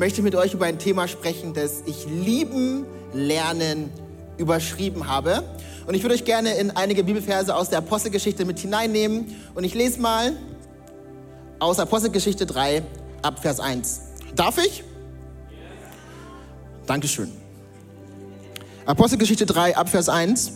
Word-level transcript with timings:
möchte 0.00 0.22
ich 0.22 0.24
mit 0.24 0.34
euch 0.34 0.54
über 0.54 0.64
ein 0.64 0.78
Thema 0.78 1.06
sprechen, 1.08 1.52
das 1.52 1.82
ich 1.84 2.06
Lieben, 2.06 2.86
Lernen 3.12 3.90
überschrieben 4.38 5.06
habe. 5.06 5.42
Und 5.86 5.92
ich 5.92 6.02
würde 6.02 6.14
euch 6.14 6.24
gerne 6.24 6.54
in 6.54 6.70
einige 6.70 7.04
Bibelverse 7.04 7.54
aus 7.54 7.68
der 7.68 7.80
Apostelgeschichte 7.80 8.46
mit 8.46 8.58
hineinnehmen. 8.58 9.36
Und 9.54 9.62
ich 9.62 9.74
lese 9.74 10.00
mal 10.00 10.32
aus 11.58 11.78
Apostelgeschichte 11.78 12.46
3 12.46 12.82
ab 13.20 13.42
Vers 13.42 13.60
1. 13.60 14.00
Darf 14.34 14.56
ich? 14.56 14.82
Dankeschön. 16.86 17.30
Apostelgeschichte 18.86 19.44
3 19.44 19.76
ab 19.76 19.90
Vers 19.90 20.08
1. 20.08 20.52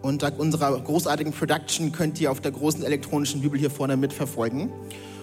Und 0.00 0.22
dank 0.22 0.38
unserer 0.38 0.80
großartigen 0.80 1.34
Production 1.34 1.92
könnt 1.92 2.18
ihr 2.18 2.30
auf 2.30 2.40
der 2.40 2.52
großen 2.52 2.82
elektronischen 2.82 3.42
Bibel 3.42 3.60
hier 3.60 3.70
vorne 3.70 3.98
mitverfolgen. 3.98 4.70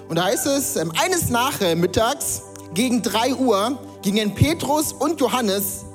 Und 0.09 0.15
da 0.15 0.25
heißt 0.25 0.47
es, 0.47 0.75
ähm, 0.75 0.91
eines 0.99 1.29
Nachmittags 1.29 2.41
gegen 2.73 3.03
3 3.03 3.35
Uhr 3.35 3.77
gingen 4.01 4.33
Petrus 4.33 4.91
und 4.91 5.21
Johannes 5.21 5.85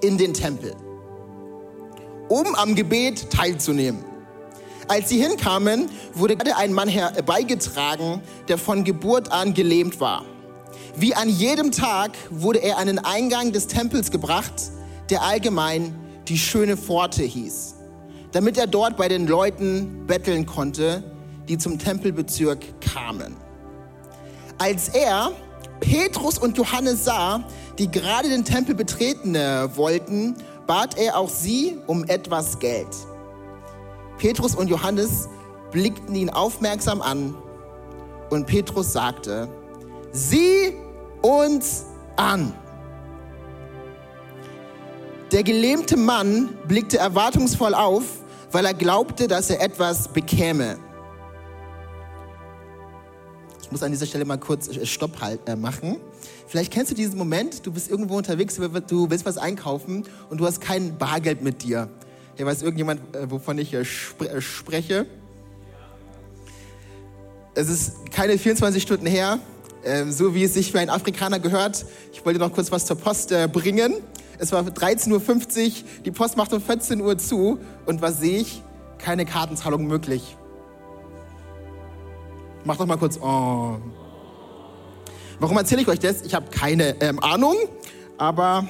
in 0.00 0.16
den 0.16 0.32
Tempel, 0.32 0.74
um 2.28 2.54
am 2.54 2.74
Gebet 2.74 3.30
teilzunehmen. 3.30 4.02
Als 4.88 5.10
sie 5.10 5.22
hinkamen, 5.22 5.90
wurde 6.14 6.36
gerade 6.36 6.56
ein 6.56 6.72
Mann 6.72 6.88
herbeigetragen, 6.88 8.22
der 8.48 8.56
von 8.56 8.84
Geburt 8.84 9.30
an 9.30 9.52
gelähmt 9.52 10.00
war. 10.00 10.24
Wie 10.96 11.14
an 11.14 11.28
jedem 11.28 11.70
Tag 11.70 12.12
wurde 12.30 12.60
er 12.60 12.78
an 12.78 12.86
den 12.86 12.98
Eingang 12.98 13.52
des 13.52 13.66
Tempels 13.66 14.10
gebracht, 14.10 14.54
der 15.10 15.22
allgemein 15.22 15.94
die 16.26 16.38
schöne 16.38 16.78
Pforte 16.78 17.22
hieß, 17.22 17.74
damit 18.32 18.56
er 18.56 18.66
dort 18.66 18.96
bei 18.96 19.08
den 19.08 19.26
Leuten 19.26 20.06
betteln 20.06 20.46
konnte, 20.46 21.04
die 21.48 21.58
zum 21.58 21.78
Tempelbezirk 21.78 22.80
kamen. 22.80 23.47
Als 24.58 24.88
er 24.88 25.32
Petrus 25.80 26.38
und 26.38 26.58
Johannes 26.58 27.04
sah, 27.04 27.44
die 27.78 27.90
gerade 27.90 28.28
den 28.28 28.44
Tempel 28.44 28.74
betreten 28.74 29.34
äh, 29.34 29.68
wollten, 29.76 30.36
bat 30.66 30.98
er 30.98 31.16
auch 31.16 31.28
sie 31.28 31.78
um 31.86 32.04
etwas 32.04 32.58
Geld. 32.58 32.88
Petrus 34.18 34.56
und 34.56 34.68
Johannes 34.68 35.28
blickten 35.70 36.14
ihn 36.14 36.30
aufmerksam 36.30 37.00
an 37.00 37.34
und 38.30 38.46
Petrus 38.46 38.92
sagte, 38.92 39.48
sieh 40.12 40.74
uns 41.22 41.84
an. 42.16 42.52
Der 45.30 45.42
gelähmte 45.42 45.96
Mann 45.96 46.48
blickte 46.66 46.98
erwartungsvoll 46.98 47.74
auf, 47.74 48.02
weil 48.50 48.64
er 48.64 48.74
glaubte, 48.74 49.28
dass 49.28 49.50
er 49.50 49.60
etwas 49.60 50.08
bekäme. 50.08 50.78
Ich 53.68 53.72
muss 53.72 53.82
an 53.82 53.92
dieser 53.92 54.06
Stelle 54.06 54.24
mal 54.24 54.38
kurz 54.38 54.66
äh, 54.68 54.86
Stopp 54.86 55.20
halt, 55.20 55.46
äh, 55.46 55.54
machen. 55.54 55.98
Vielleicht 56.46 56.72
kennst 56.72 56.90
du 56.90 56.94
diesen 56.94 57.18
Moment, 57.18 57.66
du 57.66 57.70
bist 57.70 57.90
irgendwo 57.90 58.16
unterwegs, 58.16 58.56
du 58.56 59.10
willst 59.10 59.26
was 59.26 59.36
einkaufen 59.36 60.04
und 60.30 60.40
du 60.40 60.46
hast 60.46 60.62
kein 60.62 60.96
Bargeld 60.96 61.42
mit 61.42 61.62
dir. 61.62 61.90
Hier 62.36 62.46
weiß 62.46 62.62
irgendjemand, 62.62 63.14
äh, 63.14 63.30
wovon 63.30 63.58
ich 63.58 63.76
spre 63.86 64.40
spreche? 64.40 65.04
Es 67.54 67.68
ist 67.68 68.10
keine 68.10 68.38
24 68.38 68.82
Stunden 68.82 69.04
her, 69.04 69.38
ähm, 69.84 70.12
so 70.12 70.34
wie 70.34 70.44
es 70.44 70.54
sich 70.54 70.72
für 70.72 70.78
einen 70.78 70.88
Afrikaner 70.88 71.38
gehört. 71.38 71.84
Ich 72.14 72.24
wollte 72.24 72.38
noch 72.38 72.54
kurz 72.54 72.72
was 72.72 72.86
zur 72.86 72.96
Post 72.96 73.34
bringen. 73.52 73.96
Es 74.38 74.50
war 74.50 74.62
13.50 74.62 75.12
Uhr, 75.12 75.72
die 76.06 76.10
Post 76.10 76.38
macht 76.38 76.54
um 76.54 76.62
14 76.62 77.02
Uhr 77.02 77.18
zu 77.18 77.58
und 77.84 78.00
was 78.00 78.18
sehe 78.18 78.38
ich? 78.38 78.62
Keine 78.96 79.26
Kartenzahlung 79.26 79.86
möglich. 79.86 80.38
Mach 82.68 82.76
doch 82.76 82.84
mal 82.84 82.98
kurz. 82.98 83.16
Oh. 83.16 83.78
Warum 85.40 85.56
erzähle 85.56 85.80
ich 85.80 85.88
euch 85.88 86.00
das? 86.00 86.20
Ich 86.20 86.34
habe 86.34 86.50
keine 86.50 87.00
ähm, 87.00 87.18
Ahnung, 87.18 87.56
aber 88.18 88.68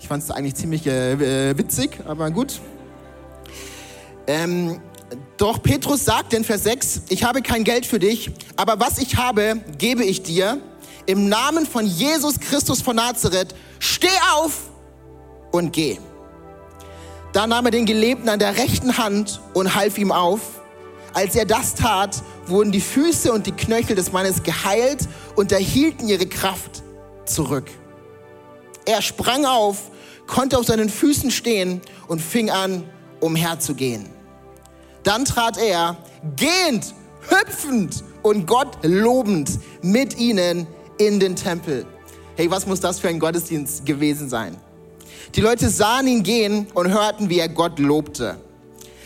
ich 0.00 0.08
fand 0.08 0.22
es 0.22 0.30
eigentlich 0.30 0.54
ziemlich 0.54 0.86
äh, 0.86 1.50
äh, 1.50 1.58
witzig, 1.58 2.00
aber 2.06 2.30
gut. 2.30 2.58
Ähm, 4.26 4.80
doch 5.36 5.62
Petrus 5.62 6.06
sagt 6.06 6.32
in 6.32 6.42
Vers 6.42 6.64
6, 6.64 7.02
ich 7.10 7.22
habe 7.22 7.42
kein 7.42 7.64
Geld 7.64 7.84
für 7.84 7.98
dich, 7.98 8.30
aber 8.56 8.80
was 8.80 8.96
ich 8.96 9.16
habe, 9.18 9.60
gebe 9.76 10.04
ich 10.04 10.22
dir. 10.22 10.58
Im 11.04 11.28
Namen 11.28 11.66
von 11.66 11.84
Jesus 11.84 12.40
Christus 12.40 12.80
von 12.80 12.96
Nazareth, 12.96 13.54
steh 13.78 14.08
auf 14.36 14.70
und 15.50 15.74
geh. 15.74 15.98
Da 17.34 17.46
nahm 17.46 17.66
er 17.66 17.72
den 17.72 17.84
Gelebten 17.84 18.30
an 18.30 18.38
der 18.38 18.56
rechten 18.56 18.96
Hand 18.96 19.42
und 19.52 19.74
half 19.74 19.98
ihm 19.98 20.12
auf. 20.12 20.61
Als 21.14 21.34
er 21.36 21.44
das 21.44 21.74
tat, 21.74 22.22
wurden 22.46 22.72
die 22.72 22.80
Füße 22.80 23.32
und 23.32 23.46
die 23.46 23.52
Knöchel 23.52 23.96
des 23.96 24.12
Mannes 24.12 24.42
geheilt 24.42 25.08
und 25.36 25.52
erhielten 25.52 26.08
ihre 26.08 26.26
Kraft 26.26 26.82
zurück. 27.26 27.70
Er 28.84 29.02
sprang 29.02 29.44
auf, 29.44 29.90
konnte 30.26 30.58
auf 30.58 30.66
seinen 30.66 30.88
Füßen 30.88 31.30
stehen 31.30 31.80
und 32.08 32.20
fing 32.20 32.50
an, 32.50 32.84
umherzugehen. 33.20 34.08
Dann 35.02 35.24
trat 35.24 35.58
er, 35.58 35.96
gehend, 36.36 36.94
hüpfend 37.28 38.02
und 38.22 38.46
Gott 38.46 38.78
lobend 38.82 39.50
mit 39.82 40.18
ihnen 40.18 40.66
in 40.98 41.20
den 41.20 41.36
Tempel. 41.36 41.86
Hey, 42.36 42.50
was 42.50 42.66
muss 42.66 42.80
das 42.80 42.98
für 42.98 43.08
ein 43.08 43.18
Gottesdienst 43.18 43.84
gewesen 43.84 44.28
sein? 44.28 44.56
Die 45.34 45.40
Leute 45.40 45.68
sahen 45.68 46.06
ihn 46.06 46.22
gehen 46.22 46.66
und 46.74 46.90
hörten, 46.90 47.28
wie 47.28 47.38
er 47.38 47.48
Gott 47.48 47.78
lobte. 47.78 48.38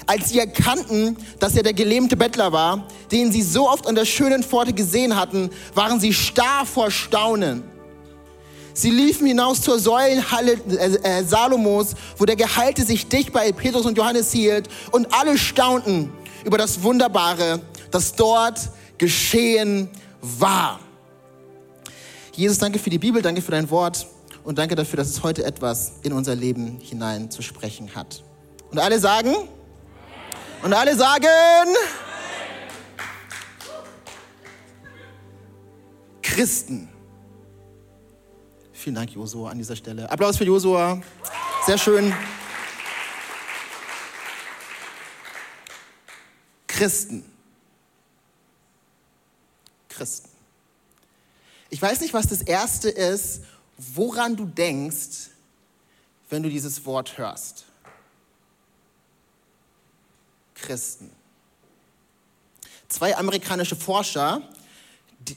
Als 0.07 0.29
sie 0.29 0.39
erkannten, 0.39 1.17
dass 1.41 1.57
er 1.57 1.65
der 1.65 1.73
gelähmte 1.73 2.17
Bettler 2.17 2.53
war, 2.53 2.87
den 3.11 3.33
sie 3.33 3.43
so 3.43 3.69
oft 3.69 3.87
an 3.89 3.97
der 3.97 4.05
schönen 4.05 4.45
Pforte 4.45 4.73
gesehen 4.73 5.17
hatten, 5.17 5.51
waren 5.75 5.99
sie 5.99 6.15
starr 6.15 6.65
vor 6.65 6.91
Staunen. 6.93 7.65
Sie 8.73 8.91
liefen 8.91 9.27
hinaus 9.27 9.63
zur 9.63 9.79
Säulenhalle 9.79 10.53
äh, 10.69 10.97
äh, 11.03 11.25
Salomos, 11.25 11.95
wo 12.19 12.25
der 12.25 12.37
Gehalte 12.37 12.85
sich 12.85 13.09
dicht 13.09 13.33
bei 13.33 13.51
Petrus 13.51 13.87
und 13.87 13.97
Johannes 13.97 14.33
hielt, 14.33 14.69
und 14.93 15.13
alle 15.13 15.39
staunten 15.39 16.13
über 16.45 16.59
das 16.59 16.83
Wunderbare, 16.83 17.61
das 17.91 18.15
dort 18.15 18.61
geschehen 18.99 19.89
war. 20.21 20.79
Jesus, 22.33 22.59
danke 22.59 22.79
für 22.79 22.91
die 22.91 22.99
Bibel, 22.99 23.23
danke 23.23 23.41
für 23.41 23.53
dein 23.53 23.71
Wort 23.71 24.07
und 24.45 24.59
danke 24.59 24.75
dafür, 24.75 24.99
dass 24.99 25.09
es 25.09 25.23
heute 25.23 25.43
etwas 25.45 25.93
in 26.03 26.13
unser 26.13 26.35
Leben 26.35 26.79
hinein 26.81 27.31
zu 27.31 27.41
sprechen 27.41 27.95
hat. 27.95 28.23
Und 28.71 28.79
alle 28.79 29.01
sagen, 29.01 29.35
und 30.67 30.75
alle 30.75 30.97
sagen, 30.97 31.77
Christen. 36.21 36.89
Vielen 38.73 38.97
Dank, 38.97 39.13
Josua, 39.13 39.51
an 39.51 39.59
dieser 39.59 39.77
Stelle. 39.77 40.11
Applaus 40.11 40.37
für 40.37 40.45
Josua. 40.45 41.01
Sehr 41.67 41.79
schön. 41.79 42.13
Christen. 46.67 47.25
Christen. 49.89 50.29
Ich 51.71 51.81
weiß 51.81 52.01
nicht, 52.01 52.13
was 52.13 52.27
das 52.27 52.43
Erste 52.43 52.89
ist, 52.89 53.43
woran 53.79 54.35
du 54.35 54.47
denkst, 54.47 55.31
wenn 56.29 56.43
du 56.43 56.49
dieses 56.49 56.85
Wort 56.85 57.19
hörst. 57.19 57.67
Christen. 60.57 61.11
Zwei 62.89 63.17
amerikanische 63.17 63.77
Forscher, 63.77 64.43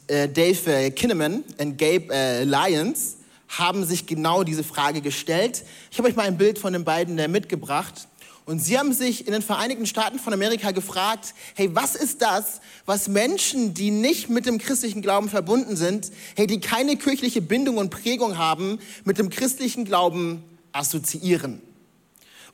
äh, 0.08 0.28
Dave 0.28 0.72
äh, 0.72 0.92
Kinneman 0.92 1.44
und 1.58 1.78
Gabe 1.78 2.14
äh, 2.14 2.44
Lyons, 2.44 3.18
haben 3.48 3.84
sich 3.86 4.06
genau 4.06 4.44
diese 4.44 4.64
Frage 4.64 5.02
gestellt. 5.02 5.64
Ich 5.92 5.98
habe 5.98 6.08
euch 6.08 6.16
mal 6.16 6.28
ein 6.28 6.38
Bild 6.38 6.60
von 6.60 6.74
den 6.74 6.84
beiden 6.84 7.16
mitgebracht. 7.32 8.08
Und 8.46 8.60
sie 8.60 8.80
haben 8.80 8.94
sich 8.94 9.28
in 9.28 9.34
den 9.34 9.42
Vereinigten 9.44 9.86
Staaten 9.86 10.18
von 10.18 10.34
Amerika 10.34 10.72
gefragt, 10.72 11.36
hey, 11.56 11.70
was 11.76 11.96
ist 11.96 12.22
das, 12.22 12.62
was 12.86 13.08
Menschen, 13.08 13.76
die 13.76 13.92
nicht 13.92 14.30
mit 14.30 14.48
dem 14.48 14.58
christlichen 14.58 15.04
Glauben 15.04 15.30
verbunden 15.30 15.76
sind, 15.76 16.12
hey, 16.36 16.48
die 16.48 16.60
keine 16.60 16.96
kirchliche 16.98 17.42
Bindung 17.42 17.78
und 17.78 17.92
Prägung 17.92 18.38
haben, 18.40 18.80
mit 19.04 19.20
dem 19.20 19.30
christlichen 19.30 19.86
Glauben 19.86 20.44
assoziieren? 20.72 21.62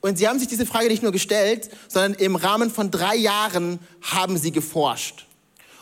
Und 0.02 0.18
sie 0.18 0.28
haben 0.28 0.40
sich 0.40 0.48
diese 0.48 0.66
Frage 0.66 0.88
nicht 0.88 1.04
nur 1.04 1.12
gestellt, 1.12 1.70
sondern 1.88 2.14
im 2.16 2.36
Rahmen 2.36 2.70
von 2.70 2.92
drei 2.92 3.16
Jahren 3.16 3.80
haben 4.02 4.38
sie 4.38 4.52
geforscht. 4.52 5.26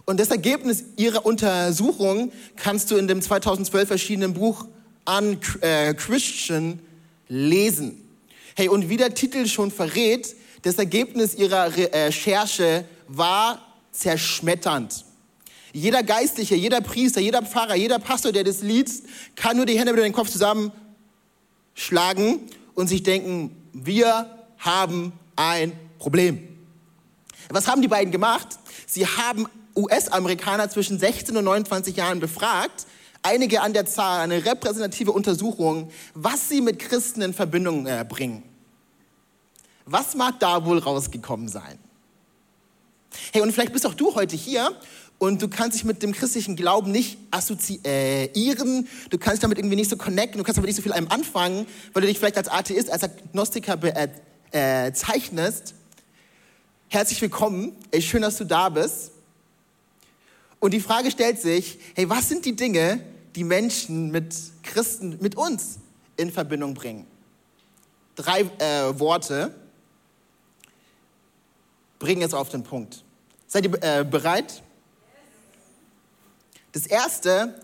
Und 0.05 0.19
das 0.19 0.29
Ergebnis 0.29 0.83
ihrer 0.97 1.25
Untersuchung 1.25 2.31
kannst 2.55 2.91
du 2.91 2.97
in 2.97 3.07
dem 3.07 3.21
2012 3.21 3.91
erschienenen 3.91 4.33
Buch 4.33 4.67
An 5.05 5.39
äh, 5.61 5.93
Christian 5.93 6.79
lesen. 7.27 8.01
Hey, 8.55 8.69
und 8.69 8.89
wie 8.89 8.97
der 8.97 9.13
Titel 9.13 9.47
schon 9.47 9.71
verrät, 9.71 10.35
das 10.61 10.77
Ergebnis 10.77 11.35
ihrer 11.35 11.77
äh, 11.77 12.05
Recherche 12.05 12.85
war 13.07 13.61
zerschmetternd. 13.91 15.05
Jeder 15.73 16.03
Geistliche, 16.03 16.55
jeder 16.55 16.81
Priester, 16.81 17.19
jeder 17.19 17.41
Pfarrer, 17.41 17.75
jeder 17.75 17.99
Pastor, 17.99 18.31
der 18.31 18.43
das 18.43 18.61
liest, 18.61 19.05
kann 19.35 19.57
nur 19.57 19.65
die 19.65 19.77
Hände 19.77 19.91
über 19.91 20.01
den 20.01 20.13
Kopf 20.13 20.29
zusammenschlagen 20.29 22.41
und 22.75 22.87
sich 22.87 23.03
denken, 23.03 23.62
wir 23.73 24.29
haben 24.59 25.13
ein 25.35 25.73
Problem. 25.99 26.47
Was 27.49 27.67
haben 27.67 27.81
die 27.81 27.87
beiden 27.87 28.11
gemacht? 28.11 28.47
Sie 28.87 29.05
haben 29.05 29.47
US-Amerikaner 29.75 30.69
zwischen 30.69 30.99
16 30.99 31.35
und 31.35 31.43
29 31.43 31.95
Jahren 31.95 32.19
befragt, 32.19 32.85
einige 33.23 33.61
an 33.61 33.73
der 33.73 33.85
Zahl, 33.85 34.21
eine 34.21 34.45
repräsentative 34.45 35.11
Untersuchung, 35.11 35.91
was 36.13 36.49
sie 36.49 36.61
mit 36.61 36.79
Christen 36.79 37.21
in 37.21 37.33
Verbindung 37.33 37.87
äh, 37.87 38.05
bringen. 38.07 38.43
Was 39.85 40.15
mag 40.15 40.39
da 40.39 40.65
wohl 40.65 40.77
rausgekommen 40.77 41.47
sein? 41.47 41.79
Hey, 43.31 43.41
und 43.41 43.51
vielleicht 43.51 43.73
bist 43.73 43.85
auch 43.85 43.93
du 43.93 44.15
heute 44.15 44.35
hier 44.35 44.75
und 45.19 45.41
du 45.41 45.47
kannst 45.47 45.77
dich 45.77 45.85
mit 45.85 46.03
dem 46.03 46.11
christlichen 46.11 46.55
Glauben 46.55 46.91
nicht 46.91 47.17
assoziieren, 47.31 48.87
du 49.09 49.17
kannst 49.17 49.43
damit 49.43 49.57
irgendwie 49.57 49.75
nicht 49.75 49.89
so 49.89 49.97
connecten, 49.97 50.37
du 50.37 50.43
kannst 50.43 50.57
damit 50.57 50.67
nicht 50.67 50.75
so 50.75 50.81
viel 50.81 50.93
einem 50.93 51.07
anfangen, 51.07 51.65
weil 51.93 52.01
du 52.01 52.07
dich 52.07 52.19
vielleicht 52.19 52.37
als 52.37 52.49
Atheist, 52.49 52.91
als 52.91 53.03
Agnostiker 53.03 53.77
bezeichnest. 53.77 55.71
Äh, 55.71 55.75
Herzlich 56.89 57.21
willkommen, 57.21 57.75
ey, 57.91 58.01
schön, 58.01 58.21
dass 58.21 58.37
du 58.37 58.43
da 58.43 58.69
bist. 58.69 59.11
Und 60.59 60.73
die 60.73 60.79
Frage 60.79 61.11
stellt 61.11 61.41
sich, 61.41 61.77
hey, 61.95 62.09
was 62.09 62.29
sind 62.29 62.45
die 62.45 62.55
Dinge, 62.55 63.03
die 63.35 63.43
Menschen 63.43 64.11
mit 64.11 64.33
Christen, 64.63 65.17
mit 65.19 65.35
uns 65.35 65.79
in 66.17 66.31
Verbindung 66.31 66.73
bringen? 66.73 67.05
Drei 68.15 68.41
äh, 68.41 68.97
Worte 68.97 69.53
bringen 71.99 72.21
es 72.21 72.33
auf 72.33 72.49
den 72.49 72.63
Punkt. 72.63 73.03
Seid 73.47 73.65
ihr 73.65 73.83
äh, 73.83 74.03
bereit? 74.03 74.62
Das 76.73 76.85
erste, 76.85 77.55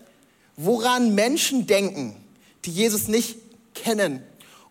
woran 0.56 1.14
Menschen 1.14 1.66
denken, 1.66 2.16
die 2.64 2.70
Jesus 2.70 3.08
nicht 3.08 3.36
kennen. 3.74 4.22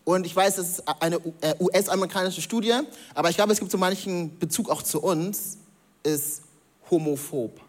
Und 0.03 0.25
ich 0.25 0.36
weiß, 0.36 0.56
das 0.56 0.69
ist 0.69 0.88
eine 1.01 1.18
äh, 1.41 1.56
US-amerikanische 1.59 2.41
Studie, 2.41 2.74
aber 3.13 3.30
ich 3.30 3.36
glaube, 3.36 3.53
es 3.53 3.59
gibt 3.59 3.69
so 3.69 3.77
manchen 3.77 4.39
Bezug 4.39 4.69
auch 4.69 4.81
zu 4.81 5.01
uns, 5.01 5.57
ist 6.03 6.41
homophob. 6.89 7.59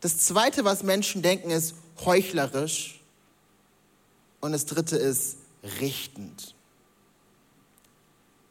Das 0.00 0.18
zweite, 0.18 0.64
was 0.64 0.82
Menschen 0.82 1.20
denken, 1.20 1.50
ist 1.50 1.74
heuchlerisch. 2.04 3.00
Und 4.40 4.52
das 4.52 4.64
dritte 4.64 4.96
ist 4.96 5.36
richtend. 5.80 6.54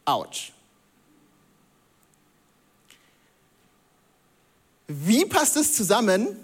Autsch. 0.06 0.52
Wie 4.92 5.24
passt 5.24 5.56
es 5.56 5.76
zusammen 5.76 6.36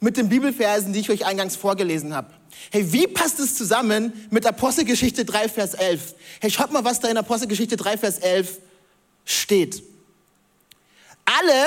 mit 0.00 0.16
den 0.16 0.30
Bibelversen, 0.30 0.94
die 0.94 1.00
ich 1.00 1.10
euch 1.10 1.26
eingangs 1.26 1.56
vorgelesen 1.56 2.14
habe? 2.14 2.32
Hey, 2.70 2.90
wie 2.90 3.06
passt 3.06 3.38
es 3.38 3.54
zusammen 3.54 4.14
mit 4.30 4.46
Apostelgeschichte 4.46 5.26
3, 5.26 5.50
Vers 5.50 5.74
11? 5.74 6.14
Hey, 6.40 6.50
schaut 6.50 6.72
mal, 6.72 6.82
was 6.84 7.00
da 7.00 7.08
in 7.08 7.18
Apostelgeschichte 7.18 7.76
3, 7.76 7.98
Vers 7.98 8.18
11 8.18 8.60
steht. 9.26 9.82
Alle, 11.26 11.66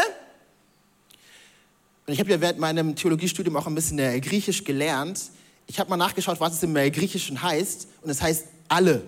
und 2.08 2.14
ich 2.14 2.20
habe 2.20 2.32
ja 2.32 2.42
während 2.42 2.58
meinem 2.58 2.96
Theologiestudium 2.96 3.56
auch 3.56 3.68
ein 3.68 3.76
bisschen 3.76 3.98
Griechisch 4.22 4.64
gelernt, 4.64 5.30
ich 5.68 5.80
habe 5.80 5.92
mal 5.92 5.98
nachgeschaut, 5.98 6.40
was 6.40 6.54
es 6.54 6.64
im 6.64 6.74
Griechischen 6.74 7.44
heißt, 7.44 7.88
und 8.02 8.10
es 8.10 8.20
heißt 8.20 8.48
alle. 8.68 9.04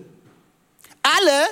Alle 1.01 1.47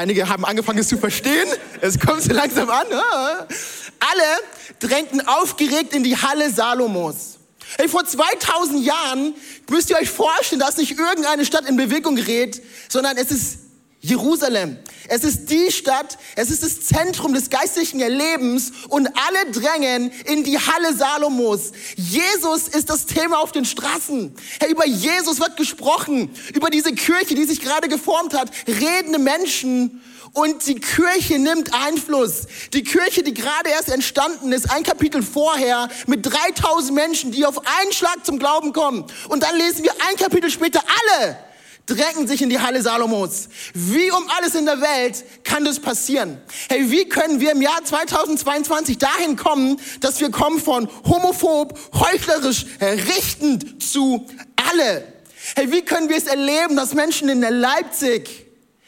Einige 0.00 0.30
haben 0.30 0.46
angefangen, 0.46 0.78
es 0.78 0.88
zu 0.88 0.96
verstehen. 0.96 1.46
Es 1.82 2.00
kommt 2.00 2.22
so 2.22 2.32
langsam 2.32 2.70
an. 2.70 2.86
Alle 2.90 4.78
drängten 4.78 5.20
aufgeregt 5.28 5.92
in 5.92 6.02
die 6.02 6.16
Halle 6.16 6.50
Salomos. 6.50 7.36
Hey, 7.76 7.86
vor 7.86 8.06
2000 8.06 8.82
Jahren 8.82 9.34
müsst 9.68 9.90
ihr 9.90 9.98
euch 9.98 10.08
vorstellen, 10.08 10.58
dass 10.58 10.78
nicht 10.78 10.98
irgendeine 10.98 11.44
Stadt 11.44 11.68
in 11.68 11.76
Bewegung 11.76 12.16
gerät, 12.16 12.62
sondern 12.88 13.18
es 13.18 13.30
ist 13.30 13.58
Jerusalem. 14.02 14.78
Es 15.08 15.24
ist 15.24 15.50
die 15.50 15.70
Stadt, 15.70 16.16
es 16.34 16.50
ist 16.50 16.62
das 16.62 16.80
Zentrum 16.80 17.34
des 17.34 17.50
geistlichen 17.50 18.00
Erlebens 18.00 18.72
und 18.88 19.08
alle 19.08 19.52
drängen 19.52 20.10
in 20.24 20.42
die 20.42 20.58
Halle 20.58 20.94
Salomos. 20.94 21.72
Jesus 21.96 22.68
ist 22.68 22.88
das 22.88 23.04
Thema 23.04 23.40
auf 23.40 23.52
den 23.52 23.66
Straßen. 23.66 24.34
Hey, 24.58 24.70
über 24.70 24.86
Jesus 24.86 25.38
wird 25.38 25.58
gesprochen, 25.58 26.30
über 26.54 26.70
diese 26.70 26.94
Kirche, 26.94 27.34
die 27.34 27.44
sich 27.44 27.60
gerade 27.60 27.88
geformt 27.88 28.32
hat, 28.32 28.50
redende 28.66 29.18
Menschen 29.18 30.00
und 30.32 30.66
die 30.66 30.76
Kirche 30.76 31.38
nimmt 31.38 31.74
Einfluss. 31.74 32.46
Die 32.72 32.84
Kirche, 32.84 33.22
die 33.22 33.34
gerade 33.34 33.68
erst 33.68 33.90
entstanden 33.90 34.52
ist, 34.52 34.70
ein 34.70 34.82
Kapitel 34.82 35.22
vorher, 35.22 35.90
mit 36.06 36.24
3000 36.24 36.94
Menschen, 36.94 37.32
die 37.32 37.44
auf 37.44 37.58
einen 37.58 37.92
Schlag 37.92 38.24
zum 38.24 38.38
Glauben 38.38 38.72
kommen. 38.72 39.04
Und 39.28 39.42
dann 39.42 39.56
lesen 39.58 39.82
wir 39.82 39.92
ein 40.08 40.16
Kapitel 40.16 40.50
später 40.50 40.80
alle 40.80 41.49
drängen 41.94 42.26
sich 42.26 42.42
in 42.42 42.50
die 42.50 42.60
Halle 42.60 42.82
Salomos. 42.82 43.48
Wie 43.74 44.10
um 44.10 44.28
alles 44.36 44.54
in 44.54 44.66
der 44.66 44.80
Welt 44.80 45.24
kann 45.44 45.64
das 45.64 45.80
passieren? 45.80 46.40
Hey, 46.68 46.90
wie 46.90 47.08
können 47.08 47.40
wir 47.40 47.52
im 47.52 47.62
Jahr 47.62 47.84
2022 47.84 48.98
dahin 48.98 49.36
kommen, 49.36 49.80
dass 50.00 50.20
wir 50.20 50.30
kommen 50.30 50.60
von 50.60 50.88
homophob, 51.04 51.78
heuchlerisch, 51.94 52.66
richtend 52.80 53.82
zu 53.82 54.26
alle? 54.56 55.12
Hey, 55.56 55.72
wie 55.72 55.82
können 55.82 56.08
wir 56.08 56.16
es 56.16 56.26
erleben, 56.26 56.76
dass 56.76 56.94
Menschen 56.94 57.28
in 57.28 57.40
Leipzig, 57.40 58.46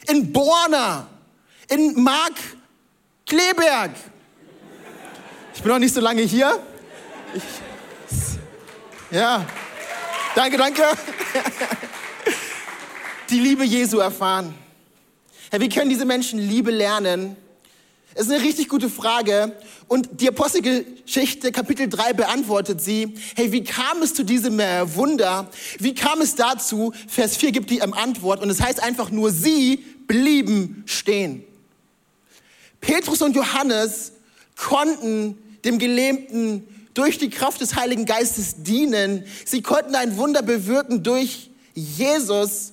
in 0.08 0.32
Borna, 0.32 1.08
in 1.68 2.02
Mark 2.02 2.34
Kleberg, 3.26 3.90
ich 5.54 5.62
bin 5.62 5.72
noch 5.72 5.78
nicht 5.78 5.94
so 5.94 6.00
lange 6.00 6.22
hier. 6.22 6.60
Ich, 7.34 7.42
ja, 9.10 9.44
danke, 10.34 10.56
danke 10.56 10.82
die 13.32 13.40
Liebe 13.40 13.64
Jesu 13.64 13.98
erfahren? 13.98 14.54
Herr, 15.50 15.60
wie 15.60 15.68
können 15.70 15.88
diese 15.88 16.04
Menschen 16.04 16.38
Liebe 16.38 16.70
lernen? 16.70 17.36
Es 18.14 18.26
ist 18.26 18.32
eine 18.32 18.42
richtig 18.42 18.68
gute 18.68 18.90
Frage. 18.90 19.56
Und 19.88 20.20
die 20.20 20.28
Apostelgeschichte 20.28 21.50
Kapitel 21.50 21.88
3 21.88 22.12
beantwortet 22.12 22.82
sie. 22.82 23.14
Hey, 23.34 23.50
wie 23.52 23.64
kam 23.64 24.02
es 24.02 24.12
zu 24.12 24.22
diesem 24.22 24.60
äh, 24.60 24.94
Wunder? 24.94 25.48
Wie 25.78 25.94
kam 25.94 26.20
es 26.20 26.34
dazu? 26.34 26.92
Vers 27.08 27.38
4 27.38 27.52
gibt 27.52 27.70
die 27.70 27.78
ähm, 27.78 27.94
Antwort. 27.94 28.42
Und 28.42 28.50
es 28.50 28.60
heißt 28.60 28.82
einfach 28.82 29.10
nur, 29.10 29.30
sie 29.30 29.78
blieben 30.06 30.82
stehen. 30.84 31.42
Petrus 32.82 33.22
und 33.22 33.34
Johannes 33.34 34.12
konnten 34.56 35.38
dem 35.64 35.78
Gelähmten 35.78 36.68
durch 36.92 37.16
die 37.16 37.30
Kraft 37.30 37.62
des 37.62 37.76
Heiligen 37.76 38.04
Geistes 38.04 38.62
dienen. 38.62 39.24
Sie 39.46 39.62
konnten 39.62 39.94
ein 39.94 40.18
Wunder 40.18 40.42
bewirken 40.42 41.02
durch 41.02 41.48
Jesus 41.74 42.71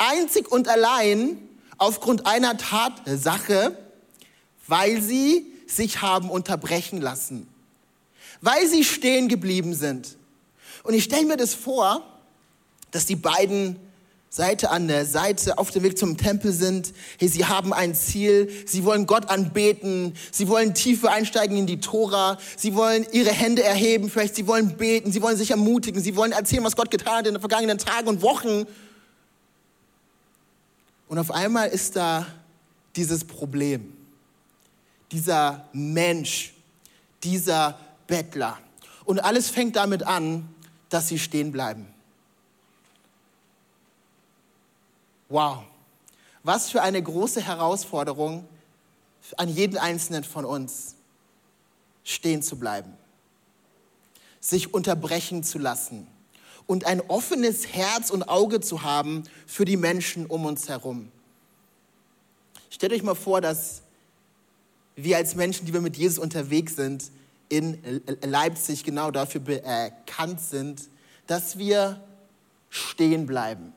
einzig 0.00 0.50
und 0.50 0.68
allein 0.68 1.36
aufgrund 1.78 2.26
einer 2.26 2.56
Tatsache, 2.56 3.76
weil 4.66 5.00
sie 5.00 5.46
sich 5.66 6.02
haben 6.02 6.30
unterbrechen 6.30 7.00
lassen, 7.00 7.46
weil 8.40 8.66
sie 8.66 8.84
stehen 8.84 9.28
geblieben 9.28 9.74
sind. 9.74 10.16
Und 10.82 10.94
ich 10.94 11.04
stelle 11.04 11.26
mir 11.26 11.36
das 11.36 11.54
vor, 11.54 12.02
dass 12.90 13.06
die 13.06 13.16
beiden 13.16 13.76
Seite 14.32 14.70
an 14.70 14.86
der 14.86 15.06
Seite 15.06 15.58
auf 15.58 15.72
dem 15.72 15.82
Weg 15.82 15.98
zum 15.98 16.16
Tempel 16.16 16.52
sind. 16.52 16.92
Hey, 17.18 17.26
sie 17.26 17.46
haben 17.46 17.72
ein 17.72 17.96
Ziel. 17.96 18.48
Sie 18.64 18.84
wollen 18.84 19.06
Gott 19.06 19.28
anbeten. 19.28 20.14
Sie 20.30 20.46
wollen 20.46 20.72
tiefer 20.72 21.10
einsteigen 21.10 21.56
in 21.56 21.66
die 21.66 21.80
Tora. 21.80 22.38
Sie 22.56 22.76
wollen 22.76 23.04
ihre 23.10 23.30
Hände 23.30 23.64
erheben. 23.64 24.08
Vielleicht 24.08 24.36
sie 24.36 24.46
wollen 24.46 24.76
beten. 24.76 25.10
Sie 25.10 25.20
wollen 25.20 25.36
sich 25.36 25.50
ermutigen. 25.50 26.00
Sie 26.00 26.14
wollen 26.14 26.30
erzählen, 26.30 26.62
was 26.62 26.76
Gott 26.76 26.92
getan 26.92 27.18
hat 27.18 27.26
in 27.26 27.34
den 27.34 27.40
vergangenen 27.40 27.78
Tagen 27.78 28.06
und 28.06 28.22
Wochen. 28.22 28.66
Und 31.10 31.18
auf 31.18 31.32
einmal 31.32 31.68
ist 31.70 31.96
da 31.96 32.24
dieses 32.94 33.24
Problem, 33.24 33.96
dieser 35.10 35.68
Mensch, 35.72 36.54
dieser 37.24 37.76
Bettler. 38.06 38.56
Und 39.04 39.18
alles 39.18 39.50
fängt 39.50 39.74
damit 39.74 40.04
an, 40.04 40.48
dass 40.88 41.08
sie 41.08 41.18
stehen 41.18 41.50
bleiben. 41.50 41.92
Wow, 45.28 45.64
was 46.44 46.70
für 46.70 46.80
eine 46.80 47.02
große 47.02 47.42
Herausforderung 47.42 48.46
an 49.36 49.48
jeden 49.48 49.78
Einzelnen 49.78 50.22
von 50.22 50.44
uns, 50.44 50.94
stehen 52.04 52.40
zu 52.40 52.56
bleiben, 52.56 52.96
sich 54.38 54.72
unterbrechen 54.72 55.42
zu 55.42 55.58
lassen 55.58 56.06
und 56.70 56.86
ein 56.86 57.00
offenes 57.08 57.66
Herz 57.66 58.10
und 58.10 58.28
Auge 58.28 58.60
zu 58.60 58.84
haben 58.84 59.24
für 59.44 59.64
die 59.64 59.76
Menschen 59.76 60.26
um 60.26 60.44
uns 60.44 60.68
herum. 60.68 61.10
Stellt 62.70 62.92
euch 62.92 63.02
mal 63.02 63.16
vor, 63.16 63.40
dass 63.40 63.82
wir 64.94 65.16
als 65.16 65.34
Menschen, 65.34 65.66
die 65.66 65.72
wir 65.72 65.80
mit 65.80 65.96
Jesus 65.96 66.20
unterwegs 66.20 66.76
sind, 66.76 67.10
in 67.48 68.00
Leipzig 68.22 68.84
genau 68.84 69.10
dafür 69.10 69.40
bekannt 69.40 70.40
sind, 70.40 70.82
dass 71.26 71.58
wir 71.58 72.00
stehen 72.68 73.26
bleiben. 73.26 73.72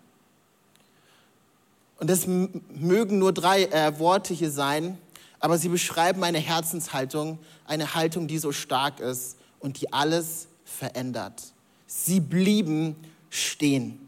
Und 1.98 2.12
das 2.12 2.28
mögen 2.28 3.18
nur 3.18 3.34
drei 3.34 3.64
äh, 3.64 3.98
Worte 3.98 4.36
hier 4.36 4.52
sein, 4.52 5.00
aber 5.40 5.58
sie 5.58 5.70
beschreiben 5.70 6.24
eine 6.24 6.38
Herzenshaltung, 6.38 7.40
eine 7.66 7.96
Haltung, 7.96 8.28
die 8.28 8.38
so 8.38 8.52
stark 8.52 9.00
ist 9.00 9.38
und 9.60 9.82
die 9.82 9.92
alles 9.92 10.48
verändert. 10.64 11.53
Sie 11.96 12.20
blieben 12.20 12.96
stehen. 13.30 14.00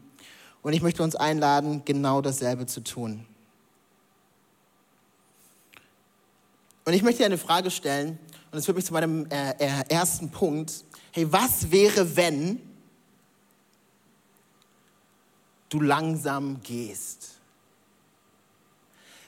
Und 0.60 0.72
ich 0.72 0.82
möchte 0.82 1.04
uns 1.04 1.14
einladen, 1.14 1.82
genau 1.84 2.20
dasselbe 2.20 2.66
zu 2.66 2.82
tun. 2.82 3.24
Und 6.84 6.92
ich 6.92 7.02
möchte 7.02 7.18
dir 7.18 7.26
eine 7.26 7.38
Frage 7.38 7.70
stellen, 7.70 8.18
und 8.50 8.58
es 8.58 8.64
führt 8.64 8.76
mich 8.76 8.86
zu 8.86 8.92
meinem 8.92 9.26
äh, 9.30 9.50
äh, 9.52 9.84
ersten 9.88 10.30
Punkt. 10.30 10.84
Hey, 11.12 11.30
was 11.32 11.70
wäre, 11.70 12.16
wenn 12.16 12.60
du 15.68 15.80
langsam 15.80 16.60
gehst? 16.62 17.38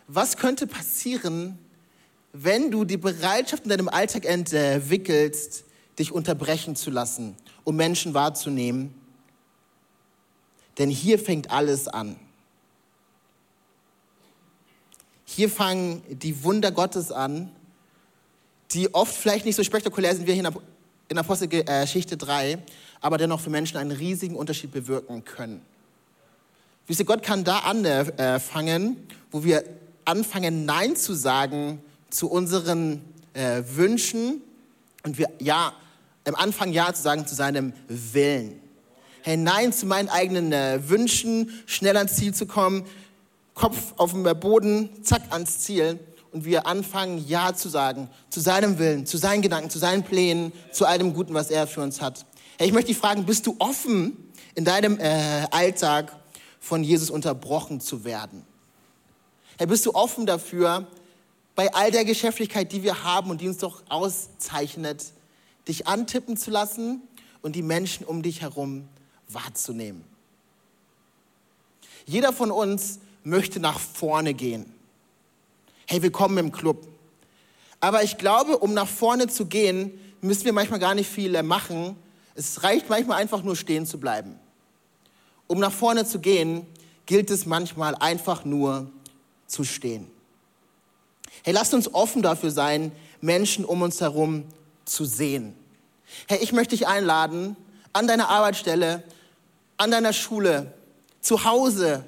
Was 0.08 0.36
könnte 0.36 0.66
passieren, 0.66 1.58
wenn 2.32 2.70
du 2.70 2.84
die 2.84 2.96
Bereitschaft 2.96 3.64
in 3.64 3.70
deinem 3.70 3.88
Alltag 3.88 4.24
entwickelst, 4.24 5.64
dich 5.98 6.12
unterbrechen 6.12 6.76
zu 6.76 6.90
lassen, 6.90 7.36
um 7.68 7.76
Menschen 7.76 8.14
wahrzunehmen 8.14 8.94
denn 10.78 10.90
hier 10.90 11.18
fängt 11.18 11.50
alles 11.50 11.88
an. 11.88 12.16
Hier 15.24 15.50
fangen 15.50 16.02
die 16.08 16.42
Wunder 16.44 16.70
Gottes 16.70 17.12
an, 17.12 17.50
die 18.70 18.94
oft 18.94 19.14
vielleicht 19.14 19.44
nicht 19.44 19.56
so 19.56 19.64
spektakulär 19.64 20.14
sind 20.14 20.26
wie 20.26 20.32
hier 20.32 20.52
in 21.08 21.18
Apostelgeschichte 21.18 22.16
3, 22.16 22.58
aber 23.00 23.18
dennoch 23.18 23.40
für 23.40 23.50
Menschen 23.50 23.76
einen 23.76 23.92
riesigen 23.92 24.36
Unterschied 24.36 24.72
bewirken 24.72 25.24
können. 25.24 25.60
Wisst 26.86 27.00
ihr, 27.00 27.06
Gott 27.06 27.22
kann 27.22 27.44
da 27.44 27.58
anfangen, 27.58 28.96
wo 29.30 29.44
wir 29.44 29.64
anfangen, 30.04 30.64
Nein 30.64 30.96
zu 30.96 31.12
sagen 31.14 31.82
zu 32.08 32.30
unseren 32.30 33.02
äh, 33.34 33.62
Wünschen 33.74 34.40
und 35.02 35.18
wir 35.18 35.28
Ja, 35.38 35.74
am 36.28 36.34
Anfang 36.34 36.72
Ja 36.72 36.92
zu 36.92 37.02
sagen 37.02 37.26
zu 37.26 37.34
seinem 37.34 37.72
Willen. 37.88 38.60
Hey, 39.22 39.36
nein 39.36 39.72
zu 39.72 39.86
meinen 39.86 40.08
eigenen 40.08 40.52
äh, 40.52 40.88
Wünschen, 40.88 41.50
schnell 41.66 41.96
ans 41.96 42.16
Ziel 42.16 42.34
zu 42.34 42.46
kommen, 42.46 42.84
Kopf 43.54 43.94
auf 43.96 44.12
dem 44.12 44.22
Boden, 44.38 44.90
zack 45.02 45.22
ans 45.30 45.60
Ziel. 45.60 45.98
Und 46.30 46.44
wir 46.44 46.66
anfangen, 46.66 47.26
Ja 47.26 47.54
zu 47.54 47.70
sagen, 47.70 48.10
zu 48.28 48.40
seinem 48.40 48.78
Willen, 48.78 49.06
zu 49.06 49.16
seinen 49.16 49.40
Gedanken, 49.40 49.70
zu 49.70 49.78
seinen 49.78 50.02
Plänen, 50.02 50.52
zu 50.72 50.86
all 50.86 50.98
dem 50.98 51.14
Guten, 51.14 51.32
was 51.32 51.50
er 51.50 51.66
für 51.66 51.80
uns 51.80 52.02
hat. 52.02 52.26
Hey, 52.58 52.68
ich 52.68 52.72
möchte 52.74 52.88
dich 52.88 52.98
fragen, 52.98 53.24
bist 53.24 53.46
du 53.46 53.56
offen, 53.58 54.16
in 54.54 54.64
deinem 54.64 54.98
äh, 55.00 55.46
Alltag 55.50 56.14
von 56.60 56.84
Jesus 56.84 57.08
unterbrochen 57.08 57.80
zu 57.80 58.04
werden? 58.04 58.44
Hey, 59.56 59.66
bist 59.66 59.86
du 59.86 59.94
offen 59.94 60.26
dafür, 60.26 60.86
bei 61.54 61.72
all 61.74 61.90
der 61.90 62.04
Geschäftigkeit, 62.04 62.70
die 62.70 62.82
wir 62.82 63.02
haben 63.02 63.30
und 63.30 63.40
die 63.40 63.48
uns 63.48 63.58
doch 63.58 63.82
auszeichnet, 63.88 65.06
dich 65.68 65.86
antippen 65.86 66.36
zu 66.36 66.50
lassen 66.50 67.02
und 67.42 67.54
die 67.54 67.62
Menschen 67.62 68.04
um 68.04 68.22
dich 68.22 68.40
herum 68.40 68.88
wahrzunehmen. 69.28 70.04
Jeder 72.06 72.32
von 72.32 72.50
uns 72.50 73.00
möchte 73.22 73.60
nach 73.60 73.78
vorne 73.78 74.34
gehen. 74.34 74.72
Hey, 75.86 76.02
willkommen 76.02 76.38
im 76.38 76.52
Club. 76.52 76.88
Aber 77.80 78.02
ich 78.02 78.18
glaube, 78.18 78.58
um 78.58 78.74
nach 78.74 78.88
vorne 78.88 79.28
zu 79.28 79.46
gehen, 79.46 79.92
müssen 80.20 80.44
wir 80.44 80.52
manchmal 80.52 80.80
gar 80.80 80.94
nicht 80.94 81.08
viel 81.08 81.40
machen. 81.42 81.96
Es 82.34 82.62
reicht 82.62 82.88
manchmal 82.88 83.20
einfach 83.20 83.42
nur 83.42 83.56
stehen 83.56 83.86
zu 83.86 84.00
bleiben. 84.00 84.38
Um 85.46 85.60
nach 85.60 85.72
vorne 85.72 86.06
zu 86.06 86.18
gehen, 86.18 86.66
gilt 87.06 87.30
es 87.30 87.46
manchmal 87.46 87.94
einfach 87.94 88.44
nur 88.44 88.90
zu 89.46 89.64
stehen. 89.64 90.10
Hey, 91.42 91.54
lasst 91.54 91.72
uns 91.74 91.92
offen 91.94 92.22
dafür 92.22 92.50
sein, 92.50 92.92
Menschen 93.20 93.64
um 93.64 93.82
uns 93.82 94.00
herum 94.00 94.44
zu 94.84 95.04
sehen. 95.04 95.54
Hey, 96.26 96.38
ich 96.40 96.52
möchte 96.52 96.76
dich 96.76 96.86
einladen, 96.86 97.56
an 97.92 98.06
deiner 98.06 98.28
Arbeitsstelle 98.28 99.02
an 99.78 99.92
deiner 99.92 100.12
Schule, 100.12 100.74
zu 101.20 101.44
Hause, 101.44 102.04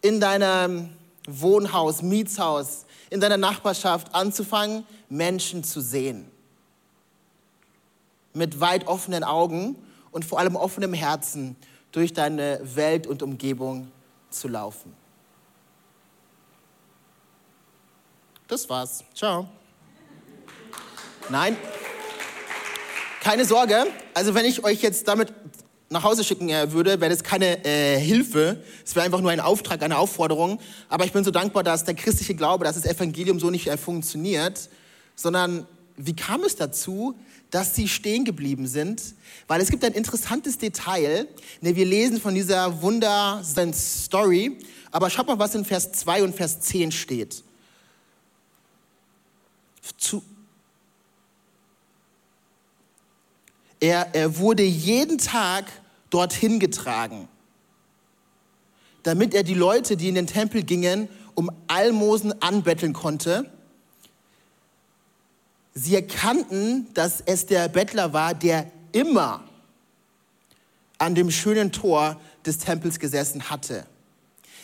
in 0.00 0.20
deinem 0.20 0.90
Wohnhaus, 1.28 2.02
Mietshaus, 2.02 2.86
in 3.10 3.20
deiner 3.20 3.36
Nachbarschaft 3.36 4.14
anzufangen, 4.14 4.84
Menschen 5.08 5.62
zu 5.62 5.80
sehen. 5.80 6.30
Mit 8.32 8.60
weit 8.60 8.86
offenen 8.86 9.22
Augen 9.22 9.76
und 10.10 10.24
vor 10.24 10.38
allem 10.38 10.56
offenem 10.56 10.94
Herzen 10.94 11.56
durch 11.92 12.12
deine 12.12 12.60
Welt 12.62 13.06
und 13.06 13.22
Umgebung 13.22 13.90
zu 14.30 14.48
laufen. 14.48 14.94
Das 18.46 18.68
war's. 18.68 19.04
Ciao. 19.14 19.48
Nein, 21.28 21.56
keine 23.20 23.44
Sorge. 23.44 23.86
Also 24.14 24.34
wenn 24.34 24.44
ich 24.44 24.64
euch 24.64 24.82
jetzt 24.82 25.08
damit 25.08 25.32
nach 25.90 26.04
Hause 26.04 26.22
schicken 26.22 26.48
würde, 26.72 27.00
wäre 27.00 27.10
das 27.10 27.22
keine 27.22 27.64
äh, 27.64 27.98
Hilfe. 27.98 28.62
Es 28.84 28.94
wäre 28.94 29.06
einfach 29.06 29.20
nur 29.20 29.30
ein 29.30 29.40
Auftrag, 29.40 29.82
eine 29.82 29.96
Aufforderung. 29.96 30.60
Aber 30.88 31.04
ich 31.04 31.12
bin 31.12 31.24
so 31.24 31.30
dankbar, 31.30 31.62
dass 31.62 31.84
der 31.84 31.94
christliche 31.94 32.34
Glaube, 32.34 32.64
dass 32.64 32.80
das 32.80 32.84
Evangelium 32.84 33.40
so 33.40 33.50
nicht 33.50 33.66
äh, 33.68 33.76
funktioniert, 33.76 34.68
sondern 35.16 35.66
wie 35.96 36.14
kam 36.14 36.42
es 36.44 36.56
dazu, 36.56 37.18
dass 37.50 37.74
sie 37.74 37.88
stehen 37.88 38.24
geblieben 38.24 38.66
sind? 38.66 39.02
Weil 39.46 39.60
es 39.60 39.70
gibt 39.70 39.82
ein 39.84 39.94
interessantes 39.94 40.58
Detail. 40.58 41.26
Ne, 41.60 41.74
wir 41.74 41.86
lesen 41.86 42.20
von 42.20 42.34
dieser 42.34 42.82
wunderbaren 42.82 43.72
Story, 43.72 44.58
aber 44.90 45.08
schaut 45.08 45.26
mal, 45.26 45.38
was 45.38 45.54
in 45.54 45.64
Vers 45.64 45.92
2 45.92 46.22
und 46.22 46.34
Vers 46.34 46.60
10 46.60 46.92
steht. 46.92 47.42
Zu, 49.96 50.22
Er, 53.80 54.14
er 54.14 54.38
wurde 54.38 54.62
jeden 54.62 55.18
Tag 55.18 55.66
dorthin 56.10 56.58
getragen, 56.58 57.28
damit 59.02 59.34
er 59.34 59.42
die 59.42 59.54
Leute, 59.54 59.96
die 59.96 60.08
in 60.08 60.14
den 60.14 60.26
Tempel 60.26 60.62
gingen, 60.62 61.08
um 61.34 61.50
Almosen 61.68 62.42
anbetteln 62.42 62.92
konnte. 62.92 63.50
Sie 65.74 65.94
erkannten, 65.94 66.92
dass 66.94 67.20
es 67.20 67.46
der 67.46 67.68
Bettler 67.68 68.12
war, 68.12 68.34
der 68.34 68.70
immer 68.90 69.44
an 70.98 71.14
dem 71.14 71.30
schönen 71.30 71.70
Tor 71.70 72.20
des 72.44 72.58
Tempels 72.58 72.98
gesessen 72.98 73.50
hatte. 73.50 73.86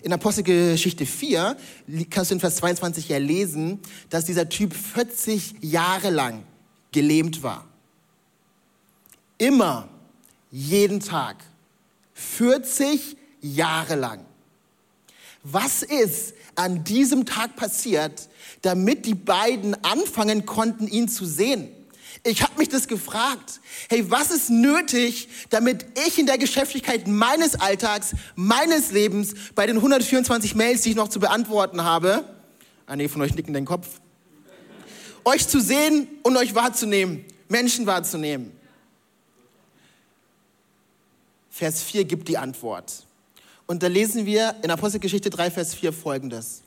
In 0.02 0.12
Apostelgeschichte 0.12 1.06
4 1.06 1.56
kannst 2.10 2.30
du 2.30 2.34
in 2.34 2.40
Vers 2.40 2.56
22 2.56 3.08
ja 3.08 3.18
lesen, 3.18 3.80
dass 4.10 4.24
dieser 4.24 4.48
Typ 4.48 4.74
40 4.74 5.54
Jahre 5.60 6.10
lang 6.10 6.42
gelähmt 6.90 7.42
war. 7.42 7.64
Immer, 9.38 9.88
jeden 10.50 11.00
Tag, 11.00 11.36
40 12.14 13.16
Jahre 13.40 13.96
lang. 13.96 14.24
Was 15.42 15.82
ist 15.82 16.34
an 16.54 16.84
diesem 16.84 17.26
Tag 17.26 17.56
passiert, 17.56 18.28
damit 18.62 19.04
die 19.04 19.14
beiden 19.14 19.82
anfangen 19.84 20.46
konnten, 20.46 20.86
ihn 20.86 21.08
zu 21.08 21.26
sehen? 21.26 21.68
Ich 22.26 22.42
habe 22.42 22.56
mich 22.56 22.70
das 22.70 22.88
gefragt. 22.88 23.60
Hey, 23.90 24.10
was 24.10 24.30
ist 24.30 24.48
nötig, 24.48 25.28
damit 25.50 25.84
ich 26.06 26.18
in 26.18 26.24
der 26.24 26.38
Geschäftigkeit 26.38 27.06
meines 27.06 27.56
Alltags, 27.56 28.14
meines 28.34 28.92
Lebens, 28.92 29.34
bei 29.54 29.66
den 29.66 29.76
124 29.76 30.54
Mails, 30.54 30.82
die 30.82 30.90
ich 30.90 30.96
noch 30.96 31.08
zu 31.08 31.20
beantworten 31.20 31.84
habe, 31.84 32.24
einige 32.86 33.10
von 33.10 33.20
euch 33.20 33.34
nicken 33.34 33.52
den 33.52 33.66
Kopf, 33.66 34.00
euch 35.24 35.46
zu 35.46 35.60
sehen 35.60 36.08
und 36.22 36.36
euch 36.38 36.54
wahrzunehmen, 36.54 37.26
Menschen 37.48 37.86
wahrzunehmen? 37.86 38.52
Vers 41.54 41.84
4 41.84 42.04
gibt 42.04 42.26
die 42.26 42.36
Antwort. 42.36 43.06
Und 43.66 43.84
da 43.84 43.86
lesen 43.86 44.26
wir 44.26 44.56
in 44.62 44.72
Apostelgeschichte 44.72 45.30
3, 45.30 45.52
Vers 45.52 45.72
4 45.72 45.92
folgendes. 45.92 46.62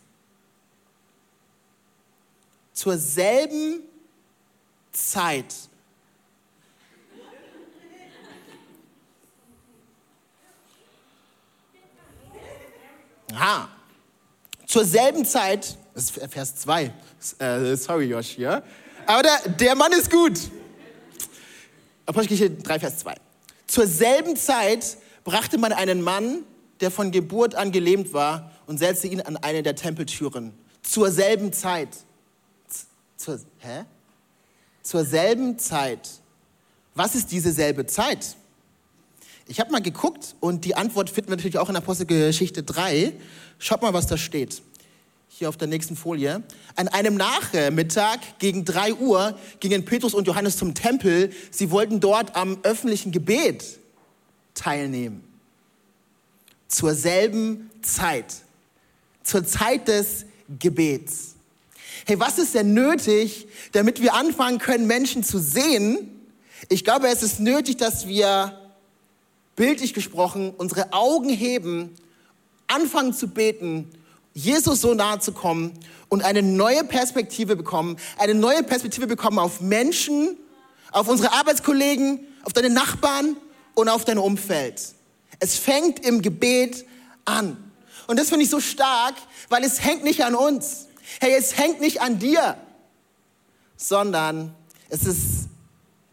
Zur 2.72 2.98
selben 2.98 3.82
Zeit 4.94 5.53
Aha. 13.34 13.67
Zur 14.65 14.86
selben 14.86 15.25
Zeit, 15.25 15.77
das 15.94 16.12
ist 16.12 16.32
Vers 16.32 16.56
2, 16.56 16.94
äh, 17.39 17.75
sorry 17.75 18.06
Josh, 18.06 18.38
ja? 18.38 18.63
Aber 19.06 19.22
der, 19.22 19.50
der 19.50 19.75
Mann 19.75 19.91
ist 19.91 20.10
gut. 20.10 20.39
Apostelgeschichte 22.06 22.63
3, 22.63 22.79
Vers 22.79 23.00
2. 23.00 23.26
Zur 23.68 23.86
selben 23.86 24.36
Zeit 24.36 24.98
brachte 25.24 25.58
man 25.58 25.74
einen 25.74 26.02
Mann, 26.02 26.44
der 26.80 26.90
von 26.90 27.12
Geburt 27.12 27.56
an 27.56 27.72
gelähmt 27.72 28.14
war, 28.14 28.52
und 28.66 28.78
setzte 28.78 29.08
ihn 29.08 29.22
an 29.22 29.38
eine 29.38 29.64
der 29.64 29.76
Tempeltüren. 29.76 30.54
Zur 30.82 31.12
selben 31.12 31.54
Zeit. 31.54 31.90
Zur, 33.16 33.40
hä? 33.60 33.84
Zur 34.84 35.06
selben 35.06 35.58
Zeit. 35.58 36.10
Was 36.96 37.16
ist 37.16 37.32
diese 37.32 37.52
selbe 37.52 37.86
Zeit? 37.86 38.36
Ich 39.48 39.60
habe 39.60 39.72
mal 39.72 39.82
geguckt 39.82 40.36
und 40.40 40.66
die 40.66 40.76
Antwort 40.76 41.10
finden 41.10 41.30
wir 41.30 41.38
natürlich 41.38 41.58
auch 41.58 41.70
in 41.70 41.76
Apostelgeschichte 41.76 42.64
3. 42.64 43.14
Schaut 43.60 43.82
mal, 43.82 43.94
was 43.94 44.08
da 44.08 44.18
steht. 44.18 44.62
Hier 45.29 45.50
auf 45.50 45.57
der 45.57 45.67
nächsten 45.67 45.96
Folie. 45.96 46.41
An 46.75 46.88
einem 46.88 47.15
Nachmittag 47.15 48.39
gegen 48.39 48.65
3 48.65 48.96
Uhr 48.96 49.38
gingen 49.60 49.86
Petrus 49.86 50.13
und 50.13 50.25
Johannes 50.25 50.57
zum 50.57 50.74
Tempel. 50.74 51.31
Sie 51.51 51.69
wollten 51.69 52.00
dort 52.00 52.36
am 52.36 52.57
öffentlichen 52.63 53.12
Gebet 53.12 53.79
teilnehmen. 54.53 55.24
Zur 56.67 56.96
selben 56.96 57.69
Zeit. 57.81 58.34
Zur 59.24 59.46
Zeit 59.46 59.88
des 59.88 60.25
Gebets. 60.60 61.36
Hey, 62.05 62.19
was 62.19 62.39
ist 62.39 62.55
denn 62.55 62.74
nötig, 62.74 63.48
damit 63.74 64.01
wir 64.01 64.13
anfangen 64.13 64.60
können, 64.60 64.88
Menschen 64.88 65.24
zu 65.24 65.39
sehen? 65.39 66.22
Ich 66.69 66.84
glaube, 66.84 67.10
es 67.10 67.22
ist 67.22 67.39
nötig, 67.39 67.77
dass 67.77 68.07
wir 68.07 68.57
bildlich 69.55 69.93
gesprochen, 69.93 70.53
unsere 70.57 70.93
Augen 70.93 71.29
heben, 71.29 71.96
anfangen 72.67 73.13
zu 73.13 73.27
beten, 73.27 73.89
Jesus 74.38 74.82
so 74.82 74.94
nahe 74.94 75.17
zu 75.17 75.32
kommen 75.32 75.74
und 76.10 76.24
eine 76.24 76.44
neue 76.44 76.84
Perspektive 76.84 77.56
bekommen, 77.56 77.98
eine 78.20 78.36
neue 78.36 78.62
Perspektive 78.62 79.08
bekommen 79.08 79.39
auf 79.39 79.62
Menschen, 79.62 80.38
auf 80.91 81.08
unsere 81.08 81.34
Arbeitskollegen, 81.34 82.20
auf 82.44 82.53
deine 82.53 82.70
Nachbarn 82.70 83.36
und 83.74 83.89
auf 83.89 84.06
dein 84.06 84.20
Umfeld. 84.20 84.94
Es 85.39 85.58
fängt 85.58 86.06
im 86.06 86.22
Gebet 86.22 86.86
an. 87.25 87.58
Und 88.06 88.20
das 88.20 88.29
finde 88.29 88.44
ich 88.44 88.51
so 88.51 88.60
stark, 88.60 89.15
weil 89.50 89.63
es 89.63 89.84
hängt 89.84 90.03
nicht 90.03 90.24
an 90.24 90.36
uns. 90.36 90.86
Hey, 91.20 91.34
es 91.36 91.58
hängt 91.58 91.82
nicht 91.82 92.01
an 92.01 92.20
dir, 92.20 92.58
sondern 93.75 94.53
es 94.89 95.03
ist 95.08 95.48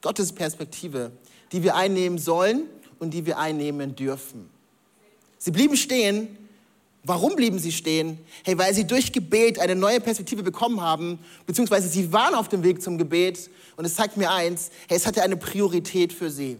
Gottes 0.01 0.33
Perspektive, 0.33 1.13
die 1.53 1.63
wir 1.63 1.75
einnehmen 1.77 2.17
sollen 2.17 2.71
und 2.99 3.11
die 3.11 3.27
wir 3.27 3.37
einnehmen 3.37 3.95
dürfen. 3.95 4.49
Sie 5.37 5.51
blieben 5.51 5.77
stehen. 5.77 6.39
Warum 7.05 7.37
blieben 7.37 7.59
sie 7.59 7.73
stehen? 7.73 8.19
Hey, 8.45 8.57
weil 8.59 8.75
sie 8.75 8.87
durch 8.87 9.13
Gebet 9.13 9.59
eine 9.59 9.77
neue 9.77 10.01
Perspektive 10.01 10.43
bekommen 10.43 10.81
haben, 10.81 11.19
beziehungsweise 11.47 11.89
sie 11.89 12.13
waren 12.13 12.35
auf 12.35 12.49
dem 12.49 12.63
Weg 12.63 12.83
zum 12.83 12.99
Gebet 12.99 13.51
und 13.77 13.85
es 13.85 13.95
zeigt 13.95 14.17
mir 14.17 14.31
eins, 14.33 14.71
hey, 14.89 14.97
es 14.97 15.07
hatte 15.07 15.23
eine 15.23 15.37
Priorität 15.37 16.13
für 16.13 16.31
sie. 16.31 16.59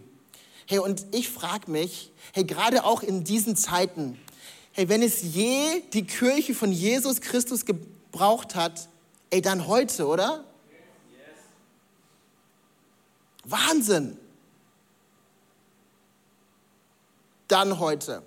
Hey, 0.67 0.79
und 0.79 1.05
ich 1.11 1.29
frage 1.29 1.69
mich, 1.69 2.11
hey, 2.33 2.43
gerade 2.43 2.83
auch 2.83 3.01
in 3.03 3.23
diesen 3.23 3.55
Zeiten, 3.55 4.19
hey, 4.73 4.87
wenn 4.87 5.01
es 5.01 5.21
je 5.21 5.81
die 5.93 6.05
Kirche 6.05 6.53
von 6.53 6.71
Jesus 6.71 7.21
Christus 7.21 7.65
gebraucht 7.65 8.55
hat, 8.55 8.87
ey, 9.31 9.41
dann 9.41 9.67
heute, 9.67 10.07
oder? 10.07 10.43
Yes. 10.69 11.41
Wahnsinn. 13.45 14.17
dann 17.47 17.79
heute. 17.79 18.21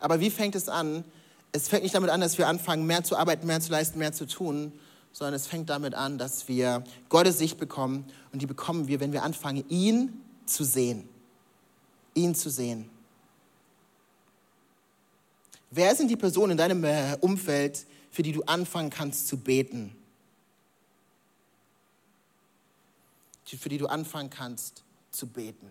Aber 0.00 0.20
wie 0.20 0.30
fängt 0.30 0.54
es 0.54 0.68
an? 0.68 1.04
Es 1.52 1.68
fängt 1.68 1.82
nicht 1.82 1.94
damit 1.94 2.10
an, 2.10 2.20
dass 2.20 2.38
wir 2.38 2.48
anfangen, 2.48 2.86
mehr 2.86 3.04
zu 3.04 3.16
arbeiten, 3.16 3.46
mehr 3.46 3.60
zu 3.60 3.70
leisten, 3.70 3.98
mehr 3.98 4.12
zu 4.12 4.26
tun, 4.26 4.72
sondern 5.12 5.34
es 5.34 5.46
fängt 5.46 5.68
damit 5.68 5.94
an, 5.94 6.16
dass 6.16 6.48
wir 6.48 6.82
Gottes 7.10 7.38
Sicht 7.38 7.58
bekommen 7.58 8.06
und 8.32 8.40
die 8.40 8.46
bekommen 8.46 8.88
wir, 8.88 9.00
wenn 9.00 9.12
wir 9.12 9.22
anfangen, 9.22 9.64
ihn 9.68 10.22
zu 10.46 10.64
sehen. 10.64 11.08
Ihn 12.14 12.34
zu 12.34 12.50
sehen. 12.50 12.88
Wer 15.70 15.94
sind 15.94 16.08
die 16.08 16.16
Personen 16.16 16.52
in 16.52 16.58
deinem 16.58 16.84
äh, 16.84 17.16
Umfeld, 17.20 17.86
für 18.10 18.22
die 18.22 18.32
du 18.32 18.42
anfangen 18.42 18.90
kannst 18.90 19.28
zu 19.28 19.38
beten? 19.38 19.96
Für 23.44 23.68
die 23.68 23.78
du 23.78 23.86
anfangen 23.86 24.30
kannst 24.30 24.82
zu 25.10 25.26
beten. 25.26 25.70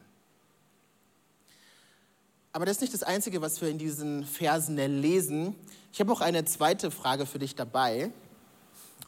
Aber 2.53 2.65
das 2.65 2.77
ist 2.77 2.81
nicht 2.81 2.93
das 2.93 3.03
Einzige, 3.03 3.41
was 3.41 3.61
wir 3.61 3.69
in 3.69 3.77
diesen 3.77 4.25
Versen 4.25 4.75
lesen. 4.75 5.55
Ich 5.93 6.01
habe 6.01 6.11
auch 6.11 6.19
eine 6.19 6.43
zweite 6.43 6.91
Frage 6.91 7.25
für 7.25 7.39
dich 7.39 7.55
dabei. 7.55 8.11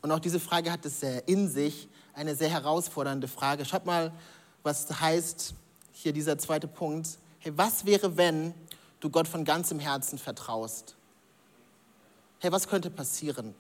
Und 0.01 0.11
auch 0.11 0.19
diese 0.19 0.39
Frage 0.39 0.71
hat 0.71 0.85
es 0.85 1.03
in 1.25 1.49
sich, 1.49 1.89
eine 2.13 2.35
sehr 2.35 2.49
herausfordernde 2.49 3.27
Frage. 3.27 3.65
Schaut 3.65 3.85
mal, 3.85 4.13
was 4.61 5.01
heißt 5.01 5.55
hier 5.91 6.13
dieser 6.13 6.37
zweite 6.37 6.67
Punkt. 6.67 7.09
Hey, 7.39 7.51
was 7.55 7.85
wäre, 7.85 8.15
wenn 8.15 8.53
du 9.01 9.09
Gott 9.09 9.27
von 9.27 9.43
ganzem 9.43 9.79
Herzen 9.79 10.17
vertraust? 10.17 10.95
Hey, 12.39 12.51
was 12.51 12.67
könnte 12.67 12.89
passieren? 12.89 13.55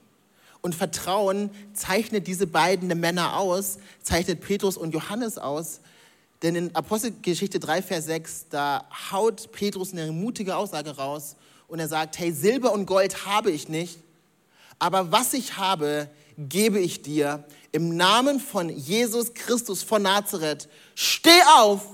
Und 0.61 0.75
Vertrauen 0.75 1.49
zeichnet 1.73 2.27
diese 2.27 2.47
beiden 2.47 2.87
Männer 2.99 3.37
aus, 3.37 3.79
zeichnet 4.01 4.39
Petrus 4.39 4.77
und 4.77 4.93
Johannes 4.93 5.37
aus, 5.37 5.81
denn 6.43 6.55
in 6.55 6.75
Apostelgeschichte 6.75 7.57
3, 7.57 7.81
Vers 7.81 8.05
6, 8.05 8.47
da 8.49 8.85
haut 9.11 9.51
Petrus 9.53 9.93
eine 9.93 10.11
mutige 10.11 10.57
Aussage 10.57 10.97
raus 10.97 11.37
und 11.69 11.79
er 11.79 11.87
sagt, 11.87 12.19
hey, 12.19 12.33
Silber 12.33 12.73
und 12.73 12.85
Gold 12.85 13.25
habe 13.25 13.49
ich 13.49 13.69
nicht, 13.69 13.97
aber 14.77 15.11
was 15.13 15.33
ich 15.33 15.55
habe, 15.55 16.09
gebe 16.37 16.79
ich 16.79 17.01
dir. 17.01 17.45
Im 17.71 17.95
Namen 17.95 18.41
von 18.41 18.69
Jesus 18.69 19.33
Christus 19.33 19.83
von 19.83 20.01
Nazareth, 20.01 20.67
steh 20.95 21.41
auf 21.55 21.87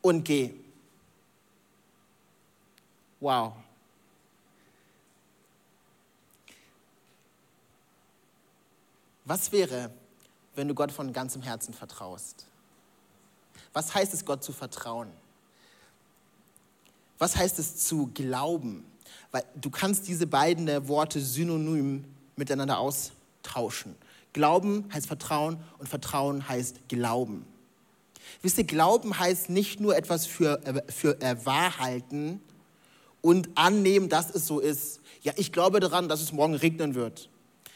und 0.00 0.24
geh. 0.24 0.54
Wow. 3.20 3.52
Was 9.26 9.52
wäre, 9.52 9.90
wenn 10.56 10.66
du 10.66 10.74
Gott 10.74 10.90
von 10.90 11.12
ganzem 11.12 11.42
Herzen 11.42 11.74
vertraust? 11.74 12.46
Was 13.72 13.94
heißt 13.94 14.12
es, 14.14 14.24
Gott 14.24 14.44
zu 14.44 14.52
vertrauen? 14.52 15.08
Was 17.18 17.36
heißt 17.36 17.58
es 17.58 17.76
zu 17.76 18.10
glauben? 18.14 18.84
Weil 19.30 19.44
du 19.54 19.70
kannst 19.70 20.08
diese 20.08 20.26
beiden 20.26 20.88
Worte 20.88 21.20
synonym 21.20 22.04
miteinander 22.36 22.78
austauschen. 22.78 23.94
Glauben 24.32 24.88
heißt 24.92 25.06
Vertrauen 25.06 25.58
und 25.78 25.88
Vertrauen 25.88 26.48
heißt 26.48 26.88
Glauben. 26.88 27.44
Wisst 28.40 28.58
ihr, 28.58 28.64
Glauben 28.64 29.18
heißt 29.18 29.50
nicht 29.50 29.80
nur 29.80 29.96
etwas 29.96 30.26
für, 30.26 30.60
für 30.88 31.20
erwahrhalten 31.20 32.40
und 33.20 33.50
annehmen, 33.54 34.08
dass 34.08 34.30
es 34.30 34.46
so 34.46 34.60
ist. 34.60 35.00
Ja, 35.22 35.32
ich 35.36 35.52
glaube 35.52 35.80
daran, 35.80 36.08
dass 36.08 36.20
es 36.20 36.32
morgen 36.32 36.54
regnen 36.54 36.94
wird. 36.94 37.28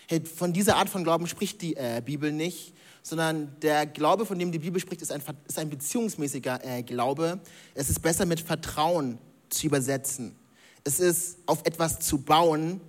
Hey, 0.09 0.25
von 0.25 0.53
dieser 0.53 0.77
Art 0.77 0.89
von 0.89 1.05
Glauben 1.05 1.27
spricht 1.27 1.63
die 1.63 1.77
äh, 1.77 2.03
Bibel 2.05 2.33
nicht, 2.33 2.75
sondern 3.09 3.55
der 3.63 3.87
Glaube, 3.87 4.27
von 4.27 4.37
dem 4.37 4.51
die 4.51 4.59
Bibel 4.59 4.81
spricht, 4.81 5.01
ist 5.01 5.13
ein, 5.13 5.23
ist 5.47 5.59
ein 5.61 5.71
beziehungsmäßiger 5.71 6.59
äh, 6.65 6.83
Glaube. 6.83 7.39
Es 7.73 7.89
ist 7.89 8.03
besser 8.03 8.27
mit 8.27 8.41
Vertrauen 8.41 9.19
zu 9.49 9.69
übersetzen. 9.69 10.35
Es 10.83 10.99
ist 10.99 11.39
auf 11.47 11.65
etwas 11.65 12.01
zu 12.01 12.19
bauen 12.19 12.81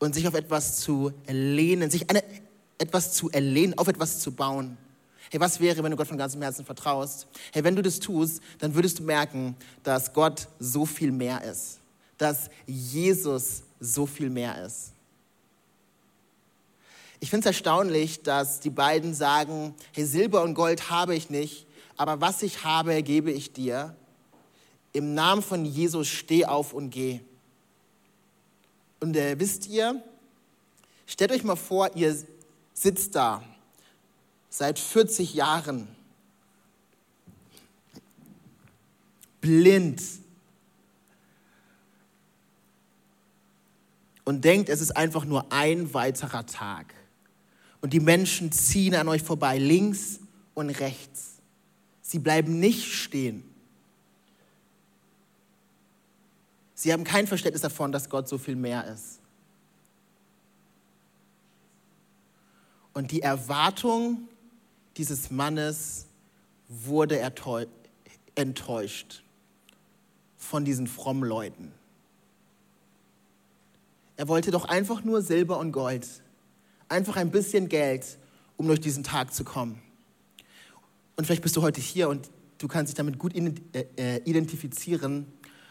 und 0.00 0.12
sich 0.12 0.26
auf 0.26 0.34
etwas 0.34 0.78
zu 0.78 1.12
lehnen, 1.28 1.88
sich 1.88 2.10
eine, 2.10 2.24
etwas 2.78 3.12
zu 3.12 3.30
erlehnen, 3.30 3.78
auf 3.78 3.86
etwas 3.86 4.18
zu 4.18 4.32
bauen. 4.32 4.76
Hey, 5.30 5.38
was 5.38 5.60
wäre, 5.60 5.84
wenn 5.84 5.92
du 5.92 5.96
Gott 5.96 6.08
von 6.08 6.18
ganzem 6.18 6.42
Herzen 6.42 6.64
vertraust? 6.64 7.28
Hey, 7.52 7.62
wenn 7.62 7.76
du 7.76 7.82
das 7.82 8.00
tust, 8.00 8.42
dann 8.58 8.74
würdest 8.74 8.98
du 8.98 9.04
merken, 9.04 9.54
dass 9.84 10.12
Gott 10.12 10.48
so 10.58 10.84
viel 10.84 11.12
mehr 11.12 11.44
ist, 11.44 11.78
dass 12.18 12.50
Jesus 12.66 13.62
so 13.78 14.04
viel 14.04 14.30
mehr 14.30 14.64
ist. 14.64 14.93
Ich 17.20 17.30
finde 17.30 17.48
es 17.48 17.56
erstaunlich, 17.56 18.22
dass 18.22 18.60
die 18.60 18.70
beiden 18.70 19.14
sagen, 19.14 19.74
hey, 19.92 20.04
Silber 20.04 20.42
und 20.42 20.54
Gold 20.54 20.90
habe 20.90 21.14
ich 21.14 21.30
nicht, 21.30 21.66
aber 21.96 22.20
was 22.20 22.42
ich 22.42 22.64
habe, 22.64 23.02
gebe 23.02 23.30
ich 23.30 23.52
dir. 23.52 23.96
Im 24.92 25.14
Namen 25.14 25.42
von 25.42 25.64
Jesus 25.64 26.08
steh 26.08 26.44
auf 26.44 26.72
und 26.72 26.90
geh. 26.90 27.20
Und 29.00 29.16
äh, 29.16 29.38
wisst 29.38 29.68
ihr, 29.68 30.02
stellt 31.06 31.32
euch 31.32 31.44
mal 31.44 31.56
vor, 31.56 31.94
ihr 31.94 32.16
sitzt 32.72 33.14
da 33.14 33.42
seit 34.50 34.78
40 34.78 35.34
Jahren, 35.34 35.88
blind 39.40 40.00
und 44.24 44.44
denkt, 44.44 44.68
es 44.68 44.80
ist 44.80 44.96
einfach 44.96 45.24
nur 45.24 45.52
ein 45.52 45.92
weiterer 45.92 46.46
Tag 46.46 46.94
und 47.84 47.92
die 47.92 48.00
Menschen 48.00 48.50
ziehen 48.50 48.94
an 48.94 49.08
euch 49.08 49.22
vorbei, 49.22 49.58
links 49.58 50.18
und 50.54 50.70
rechts. 50.70 51.34
Sie 52.00 52.18
bleiben 52.18 52.58
nicht 52.58 52.90
stehen. 52.90 53.44
Sie 56.74 56.94
haben 56.94 57.04
kein 57.04 57.26
Verständnis 57.26 57.60
davon, 57.60 57.92
dass 57.92 58.08
Gott 58.08 58.26
so 58.26 58.38
viel 58.38 58.56
mehr 58.56 58.86
ist. 58.86 59.20
Und 62.94 63.10
die 63.10 63.20
Erwartung 63.20 64.28
dieses 64.96 65.30
Mannes 65.30 66.06
wurde 66.70 67.18
enttäuscht 68.34 69.22
von 70.38 70.64
diesen 70.64 70.86
frommen 70.86 71.28
Leuten. 71.28 71.70
Er 74.16 74.26
wollte 74.26 74.52
doch 74.52 74.64
einfach 74.64 75.04
nur 75.04 75.20
Silber 75.20 75.58
und 75.58 75.72
Gold 75.72 76.23
einfach 76.94 77.16
ein 77.16 77.30
bisschen 77.30 77.68
Geld 77.68 78.18
um 78.56 78.66
durch 78.66 78.80
diesen 78.80 79.02
Tag 79.02 79.34
zu 79.34 79.44
kommen. 79.44 79.80
Und 81.16 81.24
vielleicht 81.24 81.42
bist 81.42 81.56
du 81.56 81.62
heute 81.62 81.80
hier 81.80 82.08
und 82.08 82.30
du 82.58 82.68
kannst 82.68 82.90
dich 82.90 82.96
damit 82.96 83.18
gut 83.18 83.34
äh, 83.34 83.84
äh, 83.96 84.22
identifizieren. 84.24 85.26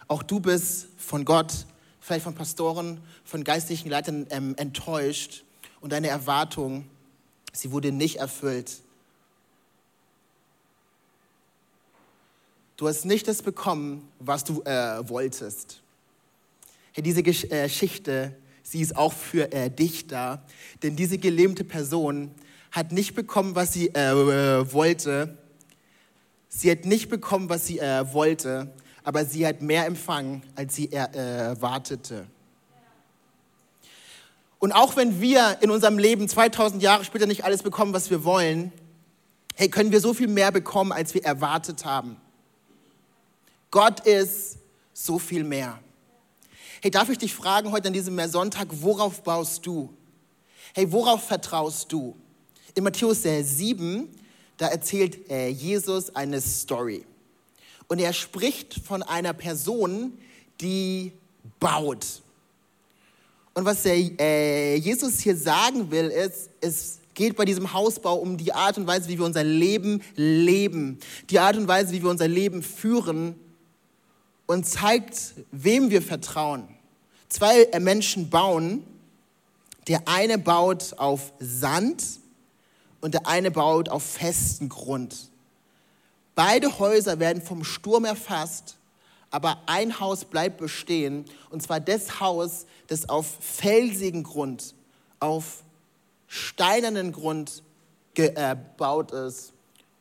Auch 0.07 0.23
du 0.23 0.39
bist 0.39 0.87
von 0.97 1.25
Gott, 1.25 1.65
vielleicht 1.99 2.23
von 2.23 2.35
Pastoren, 2.35 3.01
von 3.23 3.43
geistlichen 3.43 3.89
Leitern 3.89 4.27
ähm, 4.29 4.55
enttäuscht 4.57 5.43
und 5.81 5.91
deine 5.91 6.07
Erwartung, 6.07 6.85
sie 7.51 7.71
wurde 7.71 7.91
nicht 7.91 8.17
erfüllt. 8.17 8.81
Du 12.75 12.87
hast 12.87 13.05
nicht 13.05 13.27
das 13.27 13.41
bekommen, 13.41 14.09
was 14.19 14.43
du 14.43 14.61
äh, 14.63 15.07
wolltest. 15.07 15.81
Hey, 16.91 17.03
diese 17.03 17.21
äh, 17.21 17.63
Geschichte, 17.63 18.35
sie 18.63 18.81
ist 18.81 18.95
auch 18.95 19.13
für 19.13 19.51
äh, 19.51 19.69
dich 19.69 20.07
da, 20.07 20.43
denn 20.81 20.95
diese 20.95 21.17
gelähmte 21.17 21.63
Person 21.63 22.31
hat 22.71 22.91
nicht 22.91 23.13
bekommen, 23.13 23.55
was 23.55 23.73
sie 23.73 23.89
äh, 23.89 24.73
wollte. 24.73 25.37
Sie 26.49 26.71
hat 26.71 26.85
nicht 26.85 27.09
bekommen, 27.09 27.49
was 27.49 27.67
sie 27.67 27.79
äh, 27.79 28.11
wollte, 28.13 28.73
aber 29.03 29.25
sie 29.25 29.45
hat 29.45 29.61
mehr 29.61 29.85
empfangen, 29.85 30.41
als 30.55 30.75
sie 30.75 30.91
erwartete. 30.91 32.25
Und 34.63 34.71
auch 34.71 34.95
wenn 34.95 35.19
wir 35.19 35.57
in 35.59 35.69
unserem 35.69 35.97
Leben 35.97 36.29
2000 36.29 36.81
Jahre 36.81 37.03
später 37.03 37.25
nicht 37.25 37.43
alles 37.43 37.63
bekommen, 37.63 37.93
was 37.93 38.09
wir 38.09 38.23
wollen, 38.23 38.71
hey, 39.55 39.67
können 39.67 39.91
wir 39.91 39.99
so 39.99 40.13
viel 40.13 40.29
mehr 40.29 40.53
bekommen, 40.53 40.93
als 40.93 41.13
wir 41.13 41.25
erwartet 41.25 41.83
haben. 41.83 42.15
Gott 43.71 43.99
ist 44.07 44.57
so 44.93 45.19
viel 45.19 45.43
mehr. 45.43 45.82
Hey, 46.81 46.91
darf 46.91 47.09
ich 47.09 47.17
dich 47.17 47.33
fragen 47.33 47.71
heute 47.71 47.87
an 47.87 47.93
diesem 47.93 48.19
Sonntag, 48.29 48.67
worauf 48.71 49.23
baust 49.23 49.65
du? 49.65 49.93
Hey, 50.73 50.91
worauf 50.91 51.23
vertraust 51.23 51.91
du? 51.91 52.15
In 52.73 52.83
Matthäus 52.83 53.23
7, 53.23 54.09
da 54.57 54.67
erzählt 54.67 55.29
äh, 55.29 55.49
Jesus 55.49 56.15
eine 56.15 56.41
Story. 56.41 57.05
Und 57.87 57.99
er 57.99 58.13
spricht 58.13 58.81
von 58.85 59.03
einer 59.03 59.33
Person, 59.33 60.17
die 60.59 61.11
baut. 61.59 62.05
Und 63.53 63.65
was 63.65 63.85
äh, 63.85 64.75
Jesus 64.75 65.19
hier 65.19 65.37
sagen 65.37 65.91
will, 65.91 66.07
ist, 66.07 66.49
es 66.59 66.99
geht 67.13 67.35
bei 67.35 67.45
diesem 67.45 67.71
Hausbau 67.71 68.15
um 68.15 68.37
die 68.37 68.51
Art 68.51 68.77
und 68.77 68.87
Weise, 68.87 69.07
wie 69.09 69.19
wir 69.19 69.25
unser 69.25 69.43
Leben 69.43 70.01
leben, 70.15 70.97
die 71.29 71.39
Art 71.39 71.55
und 71.55 71.67
Weise, 71.67 71.93
wie 71.93 72.01
wir 72.01 72.09
unser 72.09 72.27
Leben 72.27 72.63
führen 72.63 73.35
und 74.45 74.67
zeigt, 74.67 75.35
wem 75.51 75.89
wir 75.89 76.01
vertrauen. 76.01 76.67
Zwei 77.29 77.63
äh, 77.63 77.79
Menschen 77.79 78.29
bauen. 78.29 78.85
Der 79.87 80.07
eine 80.07 80.37
baut 80.37 80.93
auf 80.97 81.33
Sand 81.39 82.03
und 83.01 83.13
der 83.13 83.27
eine 83.27 83.51
baut 83.51 83.89
auf 83.89 84.03
festen 84.03 84.69
Grund. 84.69 85.29
Beide 86.35 86.79
Häuser 86.79 87.19
werden 87.19 87.43
vom 87.43 87.63
Sturm 87.63 88.05
erfasst, 88.05 88.77
aber 89.29 89.61
ein 89.65 89.99
Haus 89.99 90.25
bleibt 90.25 90.57
bestehen, 90.57 91.25
und 91.49 91.61
zwar 91.61 91.79
das 91.79 92.19
Haus, 92.19 92.65
das 92.87 93.09
auf 93.09 93.25
felsigen 93.39 94.23
Grund, 94.23 94.73
auf 95.19 95.63
steinernen 96.27 97.11
Grund 97.11 97.63
gebaut 98.13 99.11
ist. 99.11 99.52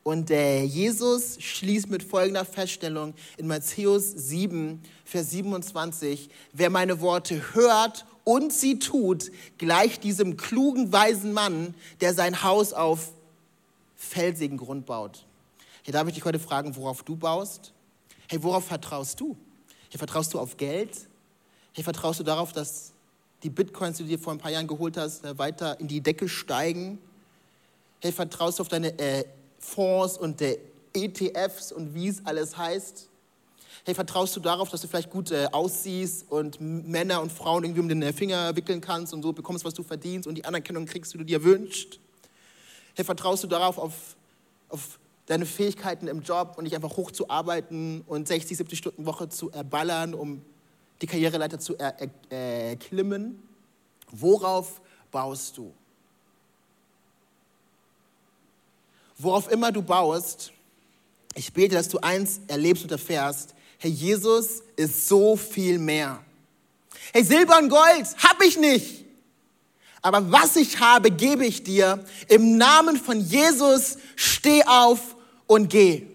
Und 0.04 0.30
der 0.30 0.66
Jesus 0.66 1.40
schließt 1.40 1.88
mit 1.88 2.02
folgender 2.02 2.44
Feststellung 2.44 3.14
in 3.36 3.46
Matthäus 3.46 4.10
7, 4.10 4.82
Vers 5.04 5.30
27, 5.30 6.28
wer 6.52 6.70
meine 6.70 7.00
Worte 7.00 7.54
hört 7.54 8.04
und 8.24 8.52
sie 8.52 8.78
tut, 8.78 9.30
gleich 9.58 10.00
diesem 10.00 10.36
klugen, 10.36 10.92
weisen 10.92 11.32
Mann, 11.32 11.74
der 12.00 12.14
sein 12.14 12.42
Haus 12.42 12.72
auf 12.72 13.12
felsigen 13.94 14.56
Grund 14.56 14.86
baut. 14.86 15.24
Hier 15.82 15.92
darf 15.92 16.08
ich 16.08 16.14
dich 16.14 16.24
heute 16.24 16.38
fragen, 16.38 16.74
worauf 16.76 17.02
du 17.02 17.16
baust. 17.16 17.72
Hey, 18.28 18.42
worauf 18.42 18.64
vertraust 18.64 19.20
du? 19.20 19.36
Hier 19.88 19.98
vertraust 19.98 20.34
du 20.34 20.40
auf 20.40 20.56
Geld? 20.56 21.08
Hier 21.72 21.84
vertraust 21.84 22.20
du 22.20 22.24
darauf, 22.24 22.52
dass 22.52 22.92
die 23.42 23.50
Bitcoins, 23.50 23.98
die 23.98 24.04
du 24.04 24.08
dir 24.10 24.18
vor 24.18 24.32
ein 24.32 24.38
paar 24.38 24.50
Jahren 24.50 24.66
geholt 24.66 24.96
hast, 24.96 25.24
äh, 25.24 25.36
weiter 25.38 25.78
in 25.80 25.88
die 25.88 26.00
Decke 26.00 26.28
steigen? 26.28 26.98
Hey, 28.00 28.12
vertraust 28.12 28.58
du 28.58 28.62
auf 28.62 28.68
deine 28.68 28.98
äh, 28.98 29.24
Fonds 29.62 30.18
und 30.18 30.40
der 30.40 30.58
ETFs 30.92 31.72
und 31.72 31.94
wie 31.94 32.08
es 32.08 32.24
alles 32.26 32.56
heißt? 32.58 33.08
Hey, 33.84 33.94
vertraust 33.94 34.36
du 34.36 34.40
darauf, 34.40 34.68
dass 34.68 34.82
du 34.82 34.88
vielleicht 34.88 35.10
gut 35.10 35.30
äh, 35.30 35.48
aussiehst 35.50 36.30
und 36.30 36.60
Männer 36.60 37.20
und 37.20 37.32
Frauen 37.32 37.64
irgendwie 37.64 37.80
um 37.80 37.88
den 37.88 38.02
äh, 38.02 38.12
Finger 38.12 38.54
wickeln 38.54 38.80
kannst 38.80 39.12
und 39.12 39.22
so 39.22 39.32
bekommst, 39.32 39.64
was 39.64 39.74
du 39.74 39.82
verdienst 39.82 40.28
und 40.28 40.36
die 40.36 40.44
Anerkennung 40.44 40.86
kriegst, 40.86 41.14
die 41.14 41.18
du 41.18 41.24
dir 41.24 41.42
wünschst? 41.42 41.98
Hey, 42.94 43.04
vertraust 43.04 43.42
du 43.42 43.48
darauf, 43.48 43.78
auf, 43.78 44.16
auf 44.68 45.00
deine 45.26 45.46
Fähigkeiten 45.46 46.06
im 46.06 46.22
Job 46.22 46.54
und 46.58 46.64
dich 46.64 46.76
einfach 46.76 46.96
hochzuarbeiten 46.96 48.02
und 48.06 48.28
60, 48.28 48.56
70 48.56 48.78
Stunden 48.78 49.06
Woche 49.06 49.28
zu 49.28 49.50
erballern, 49.50 50.14
um 50.14 50.42
die 51.00 51.06
Karriereleiter 51.06 51.58
zu 51.58 51.76
erklimmen? 51.76 53.24
Er, 53.24 54.18
Worauf 54.20 54.80
baust 55.10 55.56
du? 55.56 55.72
Worauf 59.22 59.50
immer 59.50 59.70
du 59.70 59.82
baust, 59.82 60.52
ich 61.34 61.52
bete, 61.52 61.76
dass 61.76 61.88
du 61.88 61.98
eins 61.98 62.40
erlebst 62.48 62.82
und 62.82 62.90
erfährst, 62.90 63.54
Herr 63.78 63.90
Jesus 63.90 64.62
ist 64.74 65.08
so 65.08 65.36
viel 65.36 65.78
mehr. 65.78 66.20
Hey, 67.12 67.24
Silber 67.24 67.58
und 67.58 67.68
Gold 67.68 68.06
habe 68.18 68.44
ich 68.44 68.58
nicht. 68.58 69.04
Aber 70.02 70.32
was 70.32 70.56
ich 70.56 70.80
habe, 70.80 71.12
gebe 71.12 71.46
ich 71.46 71.62
dir. 71.62 72.04
Im 72.28 72.56
Namen 72.56 72.96
von 72.96 73.20
Jesus 73.20 73.96
steh 74.16 74.64
auf 74.64 75.14
und 75.46 75.70
geh. 75.70 76.06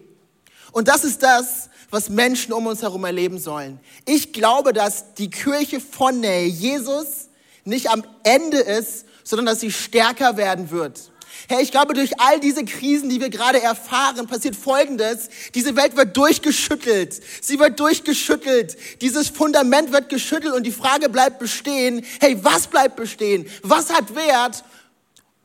Und 0.72 0.88
das 0.88 1.04
ist 1.04 1.22
das, 1.22 1.70
was 1.88 2.10
Menschen 2.10 2.52
um 2.52 2.66
uns 2.66 2.82
herum 2.82 3.04
erleben 3.04 3.38
sollen. 3.38 3.80
Ich 4.04 4.34
glaube, 4.34 4.74
dass 4.74 5.14
die 5.14 5.30
Kirche 5.30 5.80
von 5.80 6.22
Jesus 6.22 7.28
nicht 7.64 7.88
am 7.88 8.04
Ende 8.22 8.58
ist, 8.58 9.06
sondern 9.24 9.46
dass 9.46 9.60
sie 9.60 9.72
stärker 9.72 10.36
werden 10.36 10.70
wird. 10.70 11.10
Herr, 11.46 11.60
ich 11.60 11.70
glaube, 11.70 11.94
durch 11.94 12.18
all 12.20 12.40
diese 12.40 12.64
Krisen, 12.64 13.08
die 13.08 13.20
wir 13.20 13.30
gerade 13.30 13.62
erfahren, 13.62 14.26
passiert 14.26 14.56
Folgendes. 14.56 15.28
Diese 15.54 15.76
Welt 15.76 15.96
wird 15.96 16.16
durchgeschüttelt. 16.16 17.20
Sie 17.40 17.58
wird 17.58 17.78
durchgeschüttelt. 17.78 18.76
Dieses 19.00 19.28
Fundament 19.28 19.92
wird 19.92 20.08
geschüttelt 20.08 20.54
und 20.54 20.64
die 20.64 20.72
Frage 20.72 21.08
bleibt 21.08 21.38
bestehen. 21.38 22.04
Hey, 22.20 22.42
was 22.42 22.66
bleibt 22.66 22.96
bestehen? 22.96 23.46
Was 23.62 23.90
hat 23.90 24.14
Wert? 24.14 24.64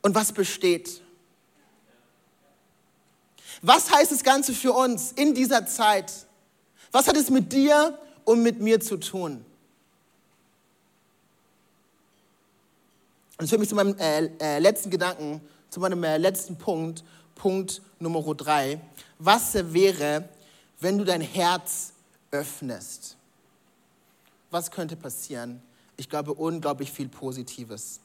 Und 0.02 0.14
was 0.14 0.32
besteht? 0.32 1.00
Was 3.62 3.90
heißt 3.90 4.12
das 4.12 4.22
Ganze 4.22 4.52
für 4.52 4.72
uns 4.72 5.12
in 5.12 5.34
dieser 5.34 5.66
Zeit? 5.66 6.12
Was 6.92 7.08
hat 7.08 7.16
es 7.16 7.30
mit 7.30 7.52
dir 7.52 7.98
und 8.24 8.42
mit 8.42 8.60
mir 8.60 8.80
zu 8.80 8.98
tun? 8.98 9.44
Und 13.36 13.42
das 13.42 13.48
führt 13.48 13.60
mich 13.60 13.68
zu 13.70 13.74
meinem 13.74 13.96
äh, 13.98 14.26
äh, 14.38 14.58
letzten 14.58 14.90
Gedanken 14.90 15.40
zu 15.74 15.80
meinem 15.80 16.04
äh, 16.04 16.16
letzten 16.18 16.54
Punkt, 16.54 17.02
Punkt 17.34 17.82
Nummer 17.98 18.22
drei. 18.36 18.78
Was 19.18 19.54
wäre, 19.74 20.28
wenn 20.78 20.98
du 20.98 21.04
dein 21.04 21.20
Herz 21.20 21.94
öffnest? 22.30 23.16
Was 24.52 24.70
könnte 24.70 24.94
passieren? 24.94 25.60
Ich 25.96 26.08
glaube, 26.08 26.32
unglaublich 26.32 26.92
viel 26.92 27.08
Positives. 27.08 27.98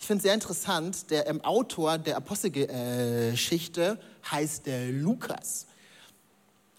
Ich 0.00 0.08
finde 0.08 0.18
es 0.18 0.24
sehr 0.24 0.34
interessant, 0.34 1.08
der 1.12 1.28
ähm, 1.28 1.40
Autor 1.42 1.98
der 1.98 2.16
Apostelgeschichte 2.16 3.96
heißt 4.28 4.66
der 4.66 4.90
Lukas. 4.90 5.68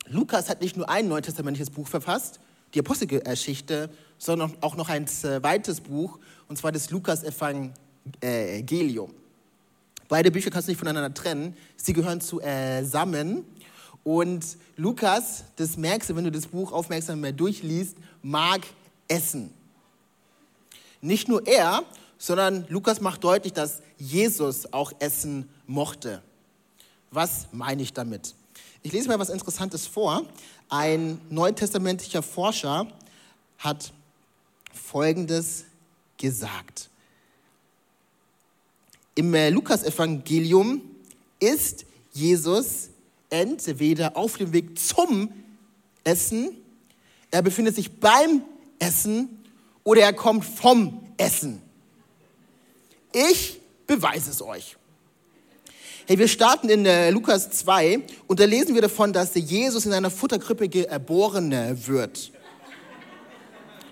Lukas 0.05 0.49
hat 0.49 0.59
nicht 0.59 0.75
nur 0.75 0.89
ein 0.89 1.07
neutestamentliches 1.07 1.69
Buch 1.69 1.87
verfasst, 1.87 2.41
die 2.73 2.79
Apostelgeschichte, 2.79 3.89
sondern 4.17 4.53
auch 4.59 4.75
noch 4.75 4.89
ein 4.89 5.07
zweites 5.07 5.79
Buch, 5.79 6.19
und 6.49 6.57
zwar 6.57 6.73
das 6.73 6.89
Lukas-Evangelium. 6.89 9.13
Beide 10.07 10.31
Bücher 10.31 10.49
kannst 10.49 10.67
du 10.67 10.71
nicht 10.71 10.79
voneinander 10.79 11.13
trennen. 11.13 11.55
Sie 11.77 11.93
gehören 11.93 12.21
zusammen. 12.21 13.45
Und 14.03 14.45
Lukas, 14.75 15.45
das 15.55 15.77
merkst 15.77 16.09
du, 16.09 16.15
wenn 16.15 16.25
du 16.25 16.31
das 16.31 16.47
Buch 16.47 16.71
aufmerksam 16.71 17.21
mehr 17.21 17.31
durchliest, 17.31 17.97
mag 18.21 18.61
Essen. 19.07 19.51
Nicht 21.01 21.27
nur 21.27 21.45
er, 21.47 21.83
sondern 22.17 22.65
Lukas 22.69 23.01
macht 23.01 23.23
deutlich, 23.23 23.53
dass 23.53 23.81
Jesus 23.97 24.71
auch 24.73 24.91
Essen 24.99 25.49
mochte. 25.65 26.21
Was 27.11 27.47
meine 27.51 27.81
ich 27.81 27.93
damit? 27.93 28.35
Ich 28.83 28.91
lese 28.91 29.07
mal 29.07 29.17
was 29.17 29.29
Interessantes 29.29 29.87
vor. 29.87 30.25
Ein 30.69 31.19
neutestamentlicher 31.29 32.21
Forscher 32.21 32.87
hat 33.57 33.91
Folgendes 34.73 35.65
gesagt. 36.17 36.89
Im 39.15 39.33
äh, 39.33 39.49
Lukas-Evangelium 39.49 40.81
ist 41.39 41.85
Jesus 42.11 42.89
entweder 43.29 44.17
auf 44.17 44.37
dem 44.37 44.51
Weg 44.51 44.77
zum 44.77 45.29
Essen, 46.03 46.49
er 47.31 47.41
befindet 47.41 47.75
sich 47.75 47.91
beim 47.99 48.43
Essen 48.79 49.43
oder 49.83 50.01
er 50.01 50.13
kommt 50.13 50.45
vom 50.45 51.01
Essen. 51.17 51.61
Ich 53.13 53.59
beweise 53.87 54.31
es 54.31 54.41
euch. 54.41 54.77
Hey, 56.07 56.19
wir 56.19 56.27
starten 56.27 56.69
in 56.69 56.85
äh, 56.85 57.09
Lukas 57.09 57.49
2 57.49 58.01
und 58.27 58.39
da 58.39 58.45
lesen 58.45 58.75
wir 58.75 58.81
davon, 58.81 59.11
dass 59.11 59.33
Jesus 59.33 59.85
in 59.85 59.93
einer 59.93 60.11
Futterkrippe 60.11 60.69
geboren 60.69 61.51
wird. 61.87 62.31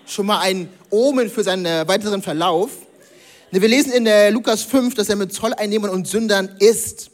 Schon 0.06 0.26
mal 0.26 0.40
ein 0.40 0.68
Omen 0.90 1.30
für 1.30 1.42
seinen 1.42 1.66
äh, 1.66 1.88
weiteren 1.88 2.22
Verlauf. 2.22 2.70
Wir 3.60 3.68
lesen 3.68 3.92
in 3.92 4.04
äh, 4.06 4.30
Lukas 4.30 4.64
5, 4.64 4.96
dass 4.96 5.08
er 5.08 5.14
mit 5.14 5.32
Zolleinnehmern 5.32 5.90
und 5.90 6.08
Sündern 6.08 6.56
isst. 6.58 7.12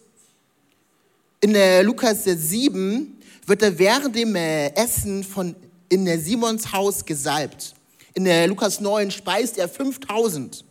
In 1.43 1.55
äh, 1.55 1.83
Lukas 1.83 2.25
7 2.25 3.21
wird 3.45 3.61
er 3.63 3.79
während 3.79 4.17
dem 4.17 4.35
äh, 4.35 4.69
Essen 4.75 5.23
von 5.23 5.55
in 5.91 6.07
Simons 6.19 6.73
Haus 6.73 7.05
gesalbt. 7.05 7.75
In 8.15 8.25
Lukas 8.49 8.81
9 8.81 9.11
speist 9.11 9.59
er 9.59 9.69
5000. 9.69 10.65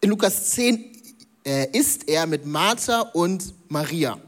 In 0.00 0.10
Lukas 0.10 0.50
10 0.50 0.90
äh, 1.44 1.68
isst 1.78 2.08
er 2.08 2.26
mit 2.26 2.44
Martha 2.44 3.02
und 3.12 3.54
Maria. 3.68 4.18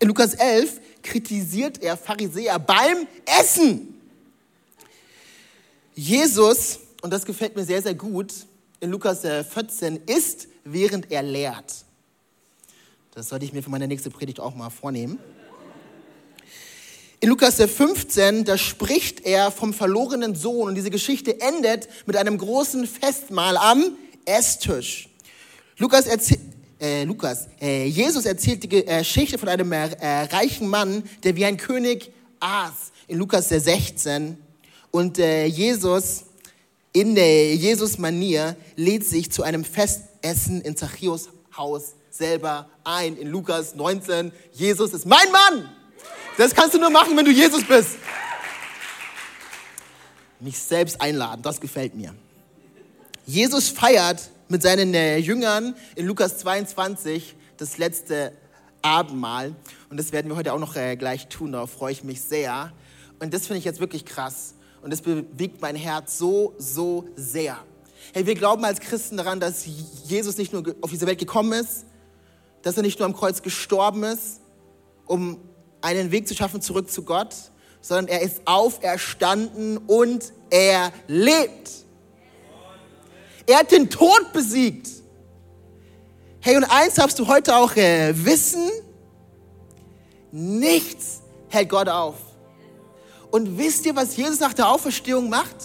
In 0.00 0.08
Lukas 0.08 0.32
11 0.32 0.80
kritisiert 1.02 1.82
er 1.82 1.98
Pharisäer 1.98 2.58
beim 2.58 3.06
Essen. 3.26 4.00
Jesus, 5.94 6.78
und 7.02 7.12
das 7.12 7.26
gefällt 7.26 7.54
mir 7.54 7.66
sehr, 7.66 7.82
sehr 7.82 7.94
gut, 7.94 8.32
in 8.84 8.90
Lukas 8.90 9.22
14 9.22 10.02
isst, 10.06 10.46
während 10.62 11.10
er 11.10 11.22
lehrt. 11.22 11.72
Das 13.14 13.30
sollte 13.30 13.46
ich 13.46 13.54
mir 13.54 13.62
für 13.62 13.70
meine 13.70 13.88
nächste 13.88 14.10
Predigt 14.10 14.40
auch 14.40 14.54
mal 14.54 14.68
vornehmen. 14.68 15.18
In 17.20 17.30
Lukas 17.30 17.56
15, 17.56 18.44
da 18.44 18.58
spricht 18.58 19.24
er 19.24 19.50
vom 19.50 19.72
verlorenen 19.72 20.34
Sohn 20.34 20.68
und 20.68 20.74
diese 20.74 20.90
Geschichte 20.90 21.40
endet 21.40 21.88
mit 22.04 22.16
einem 22.16 22.36
großen 22.36 22.86
Festmahl 22.86 23.56
am 23.56 23.96
Esstisch. 24.26 25.08
Lukas, 25.78 26.06
erzählt, 26.06 26.40
äh, 26.78 27.04
Lukas 27.04 27.48
äh, 27.62 27.86
Jesus 27.86 28.26
erzählt 28.26 28.64
die 28.64 28.68
Geschichte 28.68 29.38
von 29.38 29.48
einem 29.48 29.72
äh, 29.72 29.86
reichen 30.24 30.68
Mann, 30.68 31.04
der 31.22 31.36
wie 31.36 31.46
ein 31.46 31.56
König 31.56 32.12
aß, 32.40 32.92
in 33.08 33.16
Lukas 33.16 33.48
16. 33.48 34.36
Und 34.90 35.18
äh, 35.18 35.46
Jesus, 35.46 36.23
in 36.94 37.16
der 37.16 37.56
Jesus-Manier, 37.56 38.56
lädt 38.76 39.04
sich 39.04 39.30
zu 39.30 39.42
einem 39.42 39.64
Festessen 39.64 40.62
in 40.62 40.76
Zachäus 40.76 41.28
Haus 41.56 41.96
selber 42.08 42.70
ein. 42.84 43.16
In 43.16 43.28
Lukas 43.28 43.74
19, 43.74 44.32
Jesus 44.52 44.92
ist 44.92 45.04
mein 45.04 45.30
Mann. 45.32 45.68
Das 46.38 46.54
kannst 46.54 46.74
du 46.74 46.78
nur 46.78 46.90
machen, 46.90 47.16
wenn 47.16 47.24
du 47.24 47.32
Jesus 47.32 47.64
bist. 47.64 47.96
Mich 50.38 50.56
selbst 50.56 51.00
einladen, 51.00 51.42
das 51.42 51.60
gefällt 51.60 51.96
mir. 51.96 52.14
Jesus 53.26 53.70
feiert 53.70 54.30
mit 54.48 54.62
seinen 54.62 54.94
äh, 54.94 55.18
Jüngern 55.18 55.74
in 55.96 56.06
Lukas 56.06 56.38
22 56.38 57.34
das 57.56 57.76
letzte 57.76 58.32
Abendmahl. 58.82 59.56
Und 59.90 59.96
das 59.96 60.12
werden 60.12 60.30
wir 60.30 60.36
heute 60.36 60.52
auch 60.52 60.60
noch 60.60 60.76
äh, 60.76 60.94
gleich 60.94 61.28
tun, 61.28 61.52
darauf 61.52 61.72
freue 61.72 61.92
ich 61.92 62.04
mich 62.04 62.20
sehr. 62.20 62.72
Und 63.18 63.34
das 63.34 63.48
finde 63.48 63.58
ich 63.58 63.64
jetzt 63.64 63.80
wirklich 63.80 64.04
krass. 64.04 64.53
Und 64.84 64.92
das 64.92 65.00
bewegt 65.00 65.62
mein 65.62 65.76
Herz 65.76 66.18
so, 66.18 66.54
so 66.58 67.06
sehr. 67.16 67.56
Hey, 68.12 68.26
wir 68.26 68.34
glauben 68.34 68.62
als 68.66 68.80
Christen 68.80 69.16
daran, 69.16 69.40
dass 69.40 69.64
Jesus 70.04 70.36
nicht 70.36 70.52
nur 70.52 70.62
auf 70.82 70.90
diese 70.90 71.06
Welt 71.06 71.18
gekommen 71.18 71.54
ist, 71.54 71.86
dass 72.60 72.76
er 72.76 72.82
nicht 72.82 72.98
nur 72.98 73.06
am 73.06 73.16
Kreuz 73.16 73.40
gestorben 73.40 74.02
ist, 74.02 74.40
um 75.06 75.40
einen 75.80 76.10
Weg 76.10 76.28
zu 76.28 76.34
schaffen 76.34 76.60
zurück 76.60 76.90
zu 76.90 77.02
Gott, 77.02 77.34
sondern 77.80 78.08
er 78.08 78.20
ist 78.20 78.42
auferstanden 78.44 79.78
und 79.78 80.34
er 80.50 80.92
lebt. 81.06 81.70
Er 83.46 83.60
hat 83.60 83.72
den 83.72 83.88
Tod 83.88 84.34
besiegt. 84.34 84.90
Hey, 86.40 86.58
und 86.58 86.64
eins 86.64 86.96
darfst 86.96 87.18
du 87.18 87.26
heute 87.26 87.56
auch 87.56 87.74
äh, 87.76 88.12
wissen, 88.14 88.68
nichts 90.30 91.22
hält 91.48 91.70
Gott 91.70 91.88
auf. 91.88 92.16
Und 93.34 93.58
wisst 93.58 93.84
ihr, 93.84 93.96
was 93.96 94.16
Jesus 94.16 94.38
nach 94.38 94.54
der 94.54 94.68
Auferstehung 94.68 95.28
macht? 95.28 95.56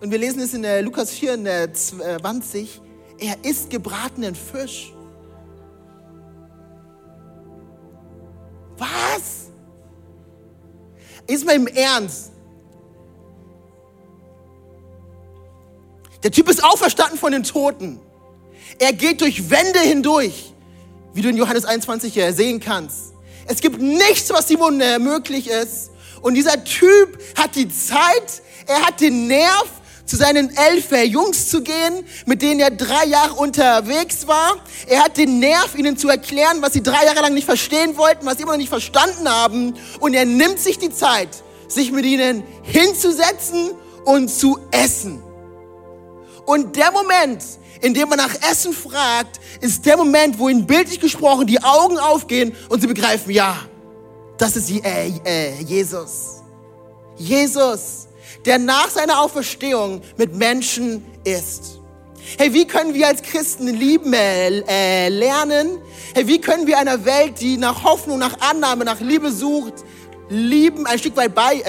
Und 0.00 0.12
wir 0.12 0.18
lesen 0.18 0.38
es 0.38 0.54
in 0.54 0.62
äh, 0.62 0.80
Lukas 0.82 1.10
24, 1.10 2.80
er 3.18 3.44
isst 3.44 3.70
gebratenen 3.70 4.36
Fisch. 4.36 4.92
Was? 8.76 9.48
Ist 11.26 11.44
mal 11.44 11.56
im 11.56 11.66
Ernst. 11.66 12.30
Der 16.22 16.30
Typ 16.30 16.48
ist 16.48 16.62
auferstanden 16.62 17.18
von 17.18 17.32
den 17.32 17.42
Toten. 17.42 17.98
Er 18.78 18.92
geht 18.92 19.22
durch 19.22 19.50
Wände 19.50 19.80
hindurch, 19.80 20.54
wie 21.14 21.22
du 21.22 21.30
in 21.30 21.36
Johannes 21.36 21.64
21 21.64 22.14
sehen 22.32 22.60
kannst. 22.60 23.12
Es 23.46 23.60
gibt 23.60 23.82
nichts, 23.82 24.30
was 24.30 24.48
ihm 24.52 24.60
unmöglich 24.60 25.48
ist. 25.48 25.90
Und 26.22 26.34
dieser 26.34 26.62
Typ 26.64 27.18
hat 27.36 27.54
die 27.54 27.68
Zeit, 27.68 28.42
er 28.66 28.86
hat 28.86 29.00
den 29.00 29.26
Nerv, 29.26 29.68
zu 30.08 30.16
seinen 30.16 30.50
elf 30.56 30.90
Jungs 31.04 31.50
zu 31.50 31.62
gehen, 31.62 32.04
mit 32.24 32.40
denen 32.40 32.60
er 32.60 32.70
drei 32.70 33.04
Jahre 33.06 33.34
unterwegs 33.34 34.26
war. 34.26 34.56
Er 34.86 35.04
hat 35.04 35.18
den 35.18 35.38
Nerv, 35.38 35.74
ihnen 35.76 35.98
zu 35.98 36.08
erklären, 36.08 36.62
was 36.62 36.72
sie 36.72 36.82
drei 36.82 37.04
Jahre 37.04 37.20
lang 37.20 37.34
nicht 37.34 37.44
verstehen 37.44 37.96
wollten, 37.96 38.24
was 38.24 38.38
sie 38.38 38.44
immer 38.44 38.52
noch 38.52 38.58
nicht 38.58 38.70
verstanden 38.70 39.28
haben. 39.28 39.74
Und 40.00 40.14
er 40.14 40.24
nimmt 40.24 40.58
sich 40.58 40.78
die 40.78 40.90
Zeit, 40.90 41.28
sich 41.68 41.92
mit 41.92 42.06
ihnen 42.06 42.42
hinzusetzen 42.62 43.72
und 44.06 44.28
zu 44.30 44.58
essen. 44.70 45.22
Und 46.46 46.76
der 46.76 46.90
Moment, 46.90 47.44
in 47.82 47.92
dem 47.92 48.08
man 48.08 48.16
nach 48.16 48.34
Essen 48.50 48.72
fragt, 48.72 49.38
ist 49.60 49.84
der 49.84 49.98
Moment, 49.98 50.38
wo 50.38 50.48
ihnen 50.48 50.66
bildlich 50.66 51.00
gesprochen 51.00 51.46
die 51.46 51.62
Augen 51.62 51.98
aufgehen 51.98 52.56
und 52.70 52.80
sie 52.80 52.86
begreifen, 52.86 53.30
ja, 53.30 53.67
das 54.38 54.56
ist 54.56 54.70
äh, 54.70 55.12
äh, 55.24 55.62
Jesus. 55.62 56.42
Jesus 57.16 58.08
der 58.44 58.58
nach 58.58 58.88
seiner 58.90 59.20
Auferstehung 59.20 60.00
mit 60.16 60.34
Menschen 60.34 61.04
ist. 61.24 61.78
Hey, 62.36 62.52
wie 62.52 62.66
können 62.66 62.92
wir 62.94 63.06
als 63.06 63.22
Christen 63.22 63.68
lieben 63.68 64.12
äh, 64.12 65.08
lernen? 65.08 65.78
Hey, 66.14 66.26
wie 66.26 66.40
können 66.40 66.66
wir 66.66 66.78
einer 66.78 67.04
Welt, 67.04 67.40
die 67.40 67.56
nach 67.56 67.84
Hoffnung, 67.84 68.18
nach 68.18 68.38
Annahme, 68.40 68.84
nach 68.84 69.00
Liebe 69.00 69.30
sucht, 69.30 69.84
Lieben 70.30 70.84
ein 70.86 70.98
Stück 70.98 71.16
weit 71.16 71.34
beibringen? 71.34 71.66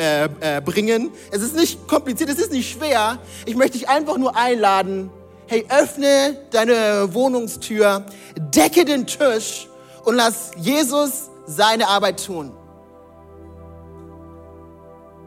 Äh, 0.00 0.56
äh, 0.56 0.58
äh, 0.58 1.10
es 1.30 1.42
ist 1.42 1.54
nicht 1.54 1.86
kompliziert, 1.86 2.30
es 2.30 2.38
ist 2.38 2.52
nicht 2.52 2.72
schwer. 2.72 3.18
Ich 3.44 3.54
möchte 3.54 3.76
dich 3.76 3.88
einfach 3.88 4.16
nur 4.16 4.34
einladen. 4.34 5.10
Hey, 5.46 5.66
öffne 5.68 6.38
deine 6.50 7.12
Wohnungstür, 7.12 8.06
decke 8.36 8.86
den 8.86 9.06
Tisch 9.06 9.68
und 10.04 10.14
lass 10.14 10.52
Jesus 10.56 11.28
seine 11.48 11.88
Arbeit 11.88 12.24
tun. 12.24 12.52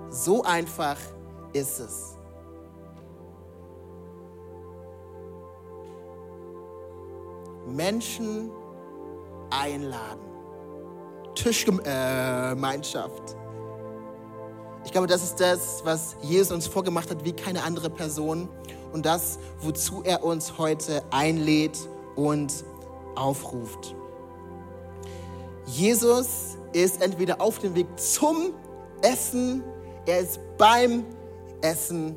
So 0.10 0.44
einfach 0.44 0.98
ist 1.52 1.80
es. 1.80 2.16
Menschen 7.68 8.52
einladen. 9.50 10.22
Tischgemeinschaft. 11.34 13.36
Ich 14.86 14.92
glaube, 14.92 15.08
das 15.08 15.24
ist 15.24 15.40
das, 15.40 15.82
was 15.86 16.16
Jesus 16.22 16.52
uns 16.52 16.68
vorgemacht 16.68 17.10
hat, 17.10 17.26
wie 17.26 17.34
keine 17.34 17.64
andere 17.64 17.90
Person. 17.90 18.48
Und 18.94 19.08
das, 19.08 19.40
wozu 19.62 20.04
er 20.04 20.24
uns 20.24 20.60
heute 20.60 21.04
einlädt 21.10 21.80
und 22.16 22.64
aufruft. 23.16 23.96
Jesus 25.66 26.58
ist 26.74 27.02
entweder 27.02 27.40
auf 27.42 27.60
dem 27.60 27.76
Weg 27.76 27.88
zum 27.98 28.54
Essen 29.02 29.64
er 30.06 30.20
ist 30.20 30.40
beim 30.58 31.06
Essen 31.62 32.16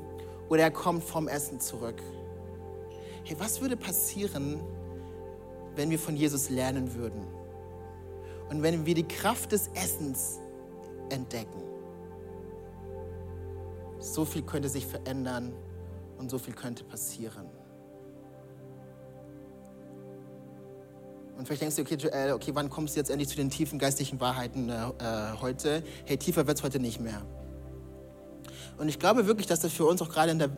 oder 0.49 0.63
er 0.63 0.71
kommt 0.71 1.05
vom 1.05 1.29
Essen 1.29 1.61
zurück. 1.61 2.01
Hey, 3.25 3.37
was 3.39 3.61
würde 3.61 3.77
passieren, 3.77 4.61
wenn 5.77 5.91
wir 5.91 5.99
von 5.99 6.17
Jesus 6.17 6.49
lernen 6.49 6.95
würden? 6.95 7.27
Und 8.49 8.63
wenn 8.63 8.87
wir 8.87 8.95
die 8.95 9.07
Kraft 9.07 9.53
des 9.53 9.69
Essens 9.75 10.39
entdecken? 11.11 11.63
So 13.99 14.25
viel 14.25 14.43
könnte 14.43 14.69
sich 14.69 14.87
verändern 14.87 15.53
und 16.19 16.31
so 16.31 16.39
viel 16.39 16.55
könnte 16.55 16.85
passieren. 16.85 17.49
Und 21.37 21.47
vielleicht 21.47 21.63
denkst 21.63 21.77
du, 21.77 21.83
okay, 21.83 22.33
okay, 22.33 22.51
wann 22.55 22.71
kommst 22.71 22.95
du 22.95 23.01
jetzt 23.01 23.11
endlich 23.11 23.29
zu 23.29 23.37
den 23.37 23.51
tiefen 23.51 23.79
geistlichen 23.79 24.21
Wahrheiten 24.21 24.69
äh, 24.69 24.75
äh 24.75 25.33
heute? 25.41 25.83
Hey, 26.05 26.17
tiefer 26.17 26.47
wird 26.47 26.59
es 26.59 26.63
heute 26.63 26.79
nicht 26.79 27.01
mehr. 27.01 27.23
Und 28.79 28.89
ich 28.89 28.99
glaube 28.99 29.27
wirklich, 29.27 29.47
dass 29.47 29.61
das 29.61 29.73
für 29.73 29.85
uns 29.85 30.01
auch 30.03 30.09
gerade 30.09 30.33
in 30.33 30.39
der 30.39 30.51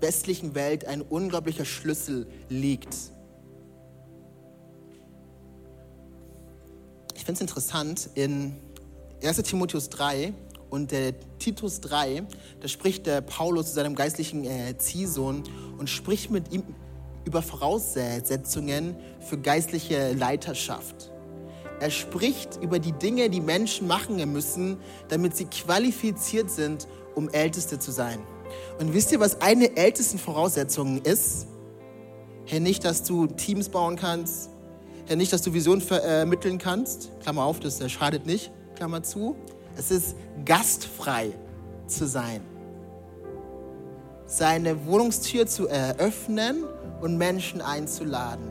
westlichen 0.00 0.54
Welt 0.54 0.86
ein 0.86 1.00
unglaublicher 1.02 1.64
Schlüssel 1.64 2.26
liegt. 2.48 2.94
Ich 7.14 7.24
finde 7.24 7.38
es 7.38 7.40
interessant, 7.40 8.10
in 8.14 8.54
1 9.22 9.38
Timotheus 9.42 9.88
3 9.88 10.34
und 10.68 10.90
der 10.90 11.14
Titus 11.38 11.80
3, 11.80 12.24
da 12.60 12.68
spricht 12.68 13.06
der 13.06 13.22
Paulus 13.22 13.68
zu 13.68 13.74
seinem 13.74 13.94
geistlichen 13.94 14.44
äh, 14.44 14.76
Ziehsohn 14.76 15.44
und 15.78 15.88
spricht 15.88 16.30
mit 16.30 16.52
ihm 16.52 16.64
über 17.24 17.42
Voraussetzungen 17.42 18.96
für 19.20 19.38
geistliche 19.38 20.12
Leiterschaft. 20.12 21.10
Er 21.80 21.90
spricht 21.90 22.62
über 22.62 22.78
die 22.78 22.92
Dinge, 22.92 23.28
die 23.30 23.40
Menschen 23.40 23.86
machen 23.86 24.16
müssen, 24.32 24.78
damit 25.08 25.36
sie 25.36 25.46
qualifiziert 25.46 26.50
sind, 26.50 26.86
um 27.14 27.28
Älteste 27.28 27.78
zu 27.78 27.90
sein. 27.90 28.20
Und 28.78 28.94
wisst 28.94 29.12
ihr, 29.12 29.20
was 29.20 29.40
eine 29.40 29.76
ältesten 29.76 30.18
Voraussetzungen 30.18 31.02
ist? 31.02 31.46
Herr, 32.46 32.60
nicht, 32.60 32.84
dass 32.84 33.02
du 33.02 33.26
Teams 33.26 33.68
bauen 33.68 33.96
kannst. 33.96 34.50
Herr, 35.06 35.16
nicht, 35.16 35.32
dass 35.32 35.42
du 35.42 35.52
Visionen 35.52 35.80
vermitteln 35.80 36.58
kannst. 36.58 37.10
Klammer 37.20 37.44
auf, 37.44 37.60
das 37.60 37.80
schadet 37.90 38.26
nicht. 38.26 38.52
Klammer 38.76 39.02
zu. 39.02 39.36
Es 39.76 39.90
ist 39.90 40.14
gastfrei 40.44 41.32
zu 41.86 42.06
sein. 42.06 42.40
Seine 44.36 44.84
Wohnungstür 44.86 45.46
zu 45.46 45.68
eröffnen 45.68 46.64
und 47.00 47.16
Menschen 47.16 47.60
einzuladen. 47.60 48.48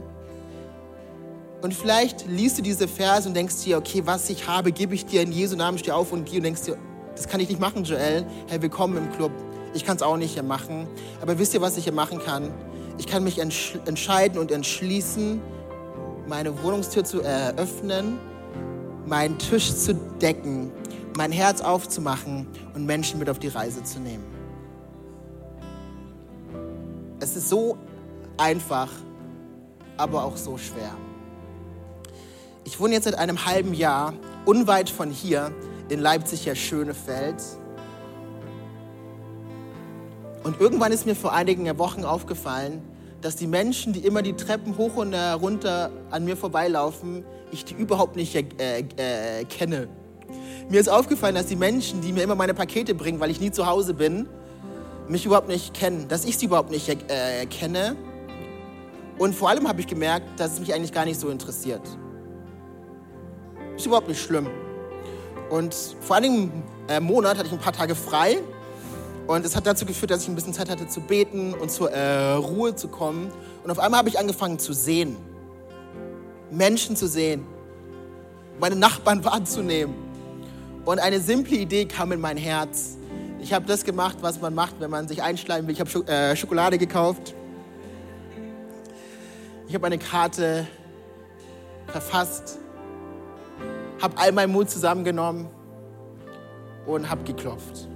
Und 1.61 1.73
vielleicht 1.73 2.25
liest 2.25 2.57
du 2.57 2.61
diese 2.61 2.87
Verse 2.87 3.27
und 3.27 3.35
denkst 3.35 3.65
dir, 3.65 3.79
okay, 3.79 4.01
was 4.05 4.29
ich 4.29 4.47
habe, 4.47 4.71
gebe 4.71 4.95
ich 4.95 5.05
dir 5.05 5.23
in 5.23 5.33
Jesu 5.33 5.57
Namen, 5.57 5.77
steh 5.77 5.91
auf 5.91 6.13
und 6.13 6.23
geh 6.23 6.37
und 6.37 6.43
denkst 6.43 6.61
dir, 6.61 6.77
das 7.13 7.27
kann 7.27 7.41
ich 7.41 7.49
nicht 7.49 7.59
machen, 7.59 7.83
Joel. 7.83 8.25
Herr, 8.47 8.61
willkommen 8.61 8.95
im 8.95 9.11
Club. 9.11 9.33
Ich 9.73 9.83
kann 9.83 9.97
es 9.97 10.03
auch 10.03 10.15
nicht 10.15 10.35
hier 10.35 10.43
machen. 10.43 10.87
Aber 11.21 11.37
wisst 11.37 11.53
ihr, 11.53 11.59
was 11.59 11.75
ich 11.75 11.83
hier 11.83 11.91
machen 11.91 12.19
kann? 12.25 12.49
Ich 12.97 13.05
kann 13.05 13.25
mich 13.25 13.39
entsch 13.39 13.77
entscheiden 13.85 14.39
und 14.39 14.53
entschließen, 14.53 15.41
meine 16.29 16.63
Wohnungstür 16.63 17.03
zu 17.03 17.19
eröffnen, 17.19 18.19
meinen 19.05 19.37
Tisch 19.37 19.75
zu 19.75 19.95
decken, 20.21 20.71
mein 21.17 21.33
Herz 21.33 21.59
aufzumachen 21.59 22.47
und 22.73 22.85
Menschen 22.85 23.19
mit 23.19 23.29
auf 23.29 23.39
die 23.39 23.49
Reise 23.49 23.83
zu 23.83 23.99
nehmen. 23.99 24.42
Es 27.23 27.37
ist 27.37 27.47
so 27.47 27.77
einfach, 28.35 28.89
aber 29.95 30.25
auch 30.25 30.35
so 30.35 30.57
schwer. 30.57 30.93
Ich 32.65 32.81
wohne 32.81 32.95
jetzt 32.95 33.05
seit 33.05 33.15
einem 33.15 33.45
halben 33.45 33.73
Jahr 33.73 34.13
unweit 34.43 34.89
von 34.89 35.09
hier 35.09 35.53
in 35.87 36.01
Leipziger 36.01 36.53
Schönefeld. 36.53 37.41
Und 40.43 40.59
irgendwann 40.59 40.91
ist 40.91 41.05
mir 41.05 41.15
vor 41.15 41.31
einigen 41.31 41.77
Wochen 41.79 42.03
aufgefallen, 42.03 42.81
dass 43.21 43.37
die 43.37 43.47
Menschen, 43.47 43.93
die 43.93 44.01
immer 44.01 44.21
die 44.21 44.33
Treppen 44.33 44.77
hoch 44.77 44.97
und 44.97 45.15
runter 45.15 45.91
an 46.11 46.25
mir 46.25 46.35
vorbeilaufen, 46.35 47.23
ich 47.51 47.63
die 47.63 47.73
überhaupt 47.73 48.17
nicht 48.17 48.35
äh, 48.35 48.79
äh, 48.97 49.45
kenne. 49.45 49.87
Mir 50.69 50.81
ist 50.81 50.89
aufgefallen, 50.89 51.35
dass 51.35 51.45
die 51.45 51.55
Menschen, 51.55 52.01
die 52.01 52.11
mir 52.11 52.23
immer 52.23 52.35
meine 52.35 52.53
Pakete 52.53 52.93
bringen, 52.93 53.21
weil 53.21 53.31
ich 53.31 53.39
nie 53.39 53.51
zu 53.51 53.65
Hause 53.65 53.93
bin, 53.93 54.27
mich 55.13 55.25
überhaupt 55.25 55.47
nicht 55.47 55.73
kennen, 55.73 56.07
dass 56.07 56.25
ich 56.25 56.37
sie 56.37 56.47
überhaupt 56.47 56.71
nicht 56.71 56.89
äh, 56.89 57.45
kenne. 57.45 57.95
Und 59.19 59.35
vor 59.35 59.49
allem 59.49 59.67
habe 59.67 59.79
ich 59.79 59.87
gemerkt, 59.87 60.39
dass 60.39 60.53
es 60.53 60.59
mich 60.59 60.73
eigentlich 60.73 60.91
gar 60.91 61.05
nicht 61.05 61.19
so 61.19 61.29
interessiert. 61.29 61.81
Ist 63.77 63.85
überhaupt 63.85 64.07
nicht 64.07 64.21
schlimm. 64.21 64.47
Und 65.51 65.75
vor 66.01 66.15
einigen 66.15 66.63
äh, 66.87 66.99
Monat 66.99 67.37
hatte 67.37 67.47
ich 67.47 67.53
ein 67.53 67.59
paar 67.59 67.73
Tage 67.73 67.93
frei 67.93 68.39
und 69.27 69.45
es 69.45 69.55
hat 69.55 69.67
dazu 69.67 69.85
geführt, 69.85 70.09
dass 70.09 70.23
ich 70.23 70.29
ein 70.29 70.35
bisschen 70.35 70.53
Zeit 70.53 70.69
hatte 70.69 70.87
zu 70.87 70.99
beten 70.99 71.53
und 71.53 71.69
zur 71.69 71.91
äh, 71.91 72.33
Ruhe 72.33 72.75
zu 72.75 72.87
kommen. 72.87 73.31
Und 73.63 73.69
auf 73.69 73.77
einmal 73.77 73.99
habe 73.99 74.09
ich 74.09 74.17
angefangen 74.17 74.57
zu 74.57 74.73
sehen. 74.73 75.15
Menschen 76.49 76.95
zu 76.95 77.07
sehen. 77.07 77.45
Meine 78.59 78.75
Nachbarn 78.75 79.23
wahrzunehmen. 79.25 79.93
Und 80.85 80.99
eine 80.99 81.19
simple 81.19 81.55
Idee 81.55 81.85
kam 81.85 82.11
in 82.11 82.19
mein 82.19 82.35
Herz. 82.35 82.97
Ich 83.43 83.51
habe 83.51 83.65
das 83.65 83.83
gemacht, 83.83 84.19
was 84.21 84.39
man 84.39 84.55
macht, 84.55 84.75
wenn 84.79 84.89
man 84.89 85.09
sich 85.09 85.21
einschleimen 85.21 85.67
will. 85.67 85.73
Ich 85.73 85.81
habe 85.81 86.07
äh, 86.07 86.33
Schokolade 86.33 86.77
gekauft. 86.77 87.35
Ich 89.67 89.75
habe 89.75 89.85
eine 89.85 89.97
Karte 89.97 90.65
verfasst. 91.87 92.57
Habe 94.01 94.17
all 94.17 94.31
meinen 94.31 94.53
Mut 94.53 94.69
zusammengenommen 94.69 95.49
und 96.85 97.09
habe 97.09 97.25
geklopft. 97.25 97.89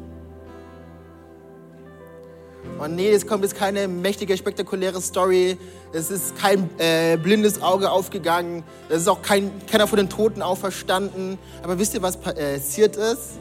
Und 2.78 2.98
nee, 2.98 3.10
es 3.12 3.26
kommt 3.26 3.44
jetzt 3.44 3.56
keine 3.56 3.88
mächtige, 3.88 4.36
spektakuläre 4.36 5.00
Story. 5.00 5.58
Es 5.94 6.12
ist 6.12 6.38
kein 6.38 6.70
äh, 6.78 7.16
blindes 7.16 7.62
Auge 7.62 7.90
aufgegangen. 7.90 8.66
Es 8.90 8.98
ist 9.04 9.08
auch 9.08 9.22
kein, 9.22 9.50
keiner 9.66 9.88
von 9.88 9.96
den 9.96 10.10
Toten 10.10 10.42
auferstanden. 10.42 11.38
Aber 11.64 11.80
wisst 11.80 11.94
ihr, 11.94 12.02
was 12.02 12.18
passiert 12.18 12.98
ist? 12.98 13.40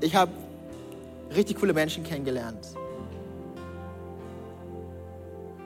Ich 0.00 0.14
habe 0.14 0.30
richtig 1.34 1.58
coole 1.58 1.72
Menschen 1.72 2.04
kennengelernt. 2.04 2.66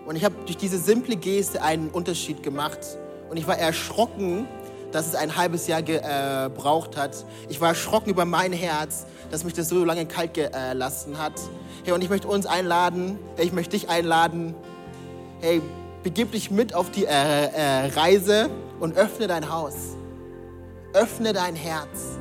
Und 0.07 0.17
ich 0.17 0.25
habe 0.25 0.35
durch 0.47 0.57
diese 0.57 0.79
simple 0.79 1.17
Geste 1.17 1.63
einen 1.63 1.89
Unterschied 1.89 2.43
gemacht. 2.43 2.79
Und 3.31 3.37
ich 3.37 3.47
war 3.47 3.57
erschrocken, 3.57 4.47
dass 4.91 5.07
es 5.07 5.15
ein 5.15 5.37
halbes 5.37 5.67
Jahr 5.67 5.83
gebraucht 5.83 6.97
hat. 6.97 7.25
Ich 7.49 7.61
war 7.61 7.69
erschrocken 7.69 8.11
über 8.11 8.25
mein 8.25 8.53
Herz, 8.53 9.07
dass 9.31 9.45
mich 9.45 9.55
das 9.55 9.69
so 9.69 9.85
lange 9.85 10.07
kalt 10.07 10.35
gelassen 10.35 11.19
hat. 11.19 11.33
Hey, 11.85 11.95
und 11.95 12.03
ich 12.03 12.11
möchte 12.11 12.29
uns 12.29 12.47
einladen, 12.47 13.19
ich 13.39 13.53
möchte 13.53 13.71
dich 13.71 13.89
einladen, 13.89 14.55
hey, 15.41 15.63
begib 16.03 16.33
dich 16.33 16.51
mit 16.51 16.75
auf 16.75 16.91
die 16.91 17.05
äh, 17.05 17.09
äh, 17.09 17.87
Reise 17.95 18.51
und 18.81 18.97
öffne 18.97 19.29
dein 19.29 19.51
Haus. 19.51 19.75
Öffne 20.93 21.33
dein 21.33 21.55
Herz. 21.55 22.19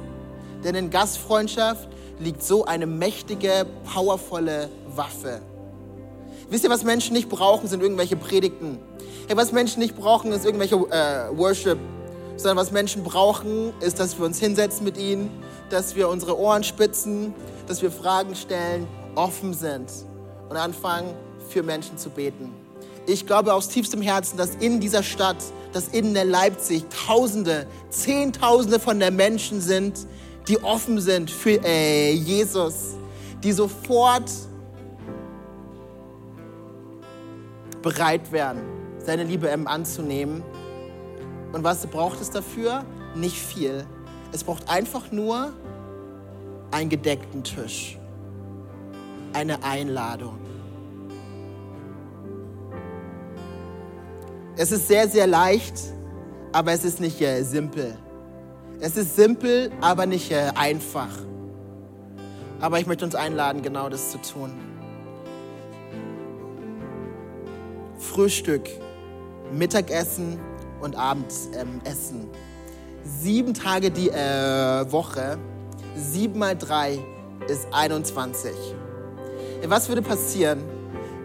Denn 0.64 0.76
in 0.76 0.90
Gastfreundschaft 0.90 1.90
liegt 2.22 2.44
so 2.44 2.66
eine 2.66 2.86
mächtige, 2.86 3.66
powervolle 3.94 4.70
Waffe. 4.96 5.42
Wisst 6.50 6.64
ihr, 6.64 6.70
was 6.70 6.84
Menschen 6.84 7.14
nicht 7.14 7.30
brauchen, 7.30 7.68
sind 7.68 7.82
irgendwelche 7.82 8.16
Predigten. 8.16 8.80
Hey, 9.28 9.38
was 9.38 9.52
Menschen 9.52 9.80
nicht 9.80 9.96
brauchen, 9.96 10.32
ist 10.32 10.46
irgendwelche 10.46 10.76
äh, 10.76 11.38
Worship 11.38 11.78
sondern 12.42 12.58
was 12.58 12.72
Menschen 12.72 13.04
brauchen, 13.04 13.74
ist, 13.82 14.00
dass 14.00 14.18
wir 14.18 14.26
uns 14.26 14.40
hinsetzen 14.40 14.84
mit 14.84 14.98
ihnen, 14.98 15.30
dass 15.70 15.96
wir 15.96 16.10
unsere 16.10 16.38
Ohren 16.38 16.64
spitzen, 16.64 17.34
dass 17.68 17.82
wir 17.82 17.92
Fragen 17.92 18.36
stellen, 18.36 18.88
offen 19.16 19.54
sind 19.54 19.90
und 20.50 20.58
anfangen, 20.58 21.14
für 21.50 21.64
Menschen 21.64 21.98
zu 21.98 22.10
beten. 22.10 22.52
Ich 23.08 23.26
glaube 23.26 23.54
aus 23.54 23.68
tiefstem 23.68 24.02
Herzen, 24.02 24.38
dass 24.38 24.56
in 24.56 24.80
dieser 24.80 25.04
Stadt, 25.04 25.38
dass 25.74 25.88
in 25.90 26.14
der 26.14 26.26
Leipzig 26.26 26.86
Tausende, 27.08 27.68
Zehntausende 27.90 28.80
von 28.80 29.00
der 29.00 29.12
Menschen 29.12 29.62
sind, 29.62 30.08
die 30.48 30.62
offen 30.64 31.00
sind 31.00 31.30
für 31.30 31.64
äh, 31.64 32.12
Jesus, 32.12 32.96
die 33.44 33.52
sofort 33.52 34.32
bereit 37.82 38.32
wären, 38.32 38.62
seine 39.00 39.24
Liebe 39.24 39.52
anzunehmen 39.66 40.44
und 41.54 41.64
was 41.64 41.86
braucht 41.88 42.22
es 42.22 42.30
dafür? 42.30 42.86
Nicht 43.16 43.38
viel. 43.38 43.86
Es 44.32 44.44
braucht 44.44 44.70
einfach 44.70 45.12
nur 45.12 45.54
einen 46.72 46.90
gedeckten 46.90 47.44
Tisch, 47.44 47.98
eine 49.34 49.62
Einladung. 49.64 50.38
Es 54.56 54.72
ist 54.72 54.88
sehr, 54.88 55.08
sehr 55.10 55.28
leicht, 55.28 55.74
aber 56.54 56.72
es 56.72 56.86
ist 56.86 57.02
nicht 57.02 57.20
äh, 57.22 57.44
simpel. 57.44 57.98
Es 58.82 58.98
ist 58.98 59.16
simpel, 59.16 59.72
aber 59.80 60.06
nicht 60.06 60.32
äh, 60.32 60.52
einfach. 60.56 61.10
Aber 62.60 62.80
ich 62.80 62.88
möchte 62.88 63.06
uns 63.06 63.16
einladen, 63.16 63.62
genau 63.62 63.88
das 63.88 64.12
zu 64.12 64.18
tun. 64.20 64.52
Frühstück, 67.98 68.68
Mittagessen, 69.54 70.40
und 70.82 70.96
abends 70.96 71.50
ähm, 71.56 71.80
essen. 71.84 72.30
Sieben 73.04 73.54
Tage 73.54 73.92
die 73.92 74.10
äh, 74.10 74.92
Woche, 74.92 75.38
sieben 75.96 76.40
mal 76.40 76.56
drei 76.56 77.00
ist 77.48 77.68
21. 77.72 78.52
Was 79.66 79.90
würde 79.90 80.02
passieren, 80.02 80.64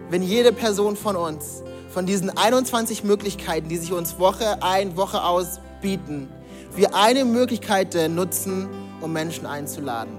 wenn 0.09 0.21
jede 0.21 0.51
Person 0.53 0.95
von 0.95 1.15
uns 1.15 1.63
von 1.89 2.05
diesen 2.05 2.35
21 2.35 3.03
Möglichkeiten, 3.03 3.69
die 3.69 3.77
sich 3.77 3.93
uns 3.93 4.19
Woche 4.19 4.61
ein, 4.61 4.95
Woche 4.95 5.23
aus 5.23 5.59
bieten, 5.81 6.29
wir 6.77 6.95
eine 6.95 7.25
Möglichkeit 7.25 7.95
äh, 7.95 8.07
nutzen, 8.07 8.69
um 9.01 9.13
Menschen 9.13 9.45
einzuladen? 9.45 10.13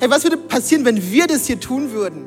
Hey, 0.00 0.10
was 0.10 0.24
würde 0.24 0.36
passieren, 0.36 0.84
wenn 0.84 1.10
wir 1.10 1.26
das 1.26 1.46
hier 1.46 1.60
tun 1.60 1.92
würden? 1.92 2.26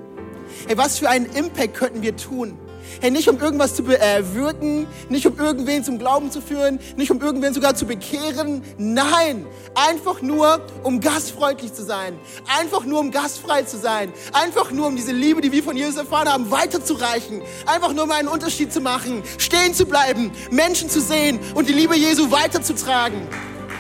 Hey, 0.68 0.78
was 0.78 1.00
für 1.00 1.10
einen 1.10 1.26
Impact 1.26 1.76
könnten 1.76 2.02
wir 2.02 2.16
tun? 2.16 2.58
Hey, 3.02 3.12
nicht 3.12 3.30
um 3.30 3.40
irgendwas 3.40 3.76
zu 3.76 3.84
bewirken, 3.84 4.88
nicht 5.10 5.26
um 5.26 5.38
irgendwen 5.38 5.84
zum 5.84 6.00
Glauben 6.00 6.32
zu 6.32 6.42
führen, 6.42 6.80
nicht 6.96 7.12
um 7.12 7.22
irgendwen 7.22 7.54
sogar 7.54 7.76
zu 7.76 7.86
bekehren. 7.86 8.64
Nein, 8.78 9.46
einfach 9.76 10.22
nur, 10.22 10.62
um 10.84 11.00
gastfreundlich 11.00 11.74
zu 11.74 11.84
sein. 11.84 12.20
Einfach 12.60 12.86
nur, 12.86 13.00
um 13.00 13.12
gastfrei 13.12 13.64
zu 13.64 13.78
sein. 13.78 14.12
Einfach 14.34 14.72
nur, 14.72 14.88
um 14.88 14.96
diese 14.96 15.12
Liebe, 15.12 15.42
die 15.42 15.52
wir 15.52 15.64
von 15.64 15.78
Jesus 15.78 15.98
erfahren 15.98 16.28
haben, 16.28 16.52
weiterzureichen. 16.52 17.42
Einfach 17.66 17.94
nur, 17.94 18.04
um 18.04 18.12
einen 18.12 18.28
Unterschied 18.28 18.74
zu 18.74 18.82
machen, 18.82 19.24
stehen 19.38 19.74
zu 19.74 19.86
bleiben, 19.86 20.32
Menschen 20.52 20.90
zu 20.90 21.02
sehen 21.02 21.40
und 21.56 21.70
die 21.70 21.74
Liebe 21.74 21.96
Jesu 21.96 22.32
weiterzutragen. 22.32 23.28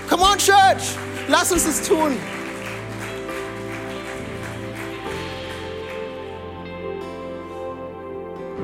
Come 0.09 0.23
on, 0.23 0.37
Church, 0.37 0.95
lass 1.27 1.51
uns 1.51 1.65
das 1.65 1.87
tun. 1.87 2.17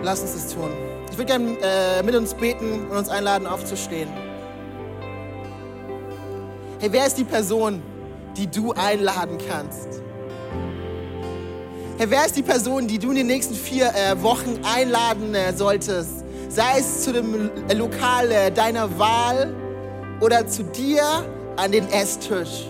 Lass 0.06 0.22
uns 0.22 0.34
das 0.34 0.53
tun. 0.53 0.70
Ich 1.10 1.18
würde 1.18 1.26
gerne 1.26 1.58
äh, 1.64 2.03
mit 2.03 2.14
uns 2.14 2.36
beten 2.36 2.86
und 2.91 2.95
uns 2.95 3.10
einladen, 3.10 3.47
aufzustehen. 3.47 4.08
Hey, 6.80 6.89
wer 6.91 7.08
ist 7.08 7.18
die 7.18 7.24
Person, 7.24 7.82
die 8.38 8.45
du 8.45 8.72
einladen 8.74 9.39
kannst? 9.49 9.88
Hey, 11.97 12.06
wer 12.08 12.24
ist 12.24 12.36
die 12.38 12.43
Person, 12.43 12.86
die 12.86 12.99
du 12.99 13.10
in 13.10 13.16
den 13.16 13.26
nächsten 13.26 13.56
vier 13.56 13.88
äh, 13.95 14.22
Wochen 14.22 14.60
einladen 14.76 15.34
äh, 15.34 15.58
solltest? 15.58 16.24
Sei 16.49 16.78
es 16.78 17.01
zu 17.01 17.12
dem 17.12 17.49
äh, 17.68 17.74
Lokal 17.74 18.32
äh, 18.32 18.51
deiner 18.51 18.99
Wahl 18.99 19.56
oder 20.22 20.45
zu 20.45 20.66
dir 20.66 21.01
an 21.56 21.72
den 21.72 21.89
Esstisch. 21.89 22.68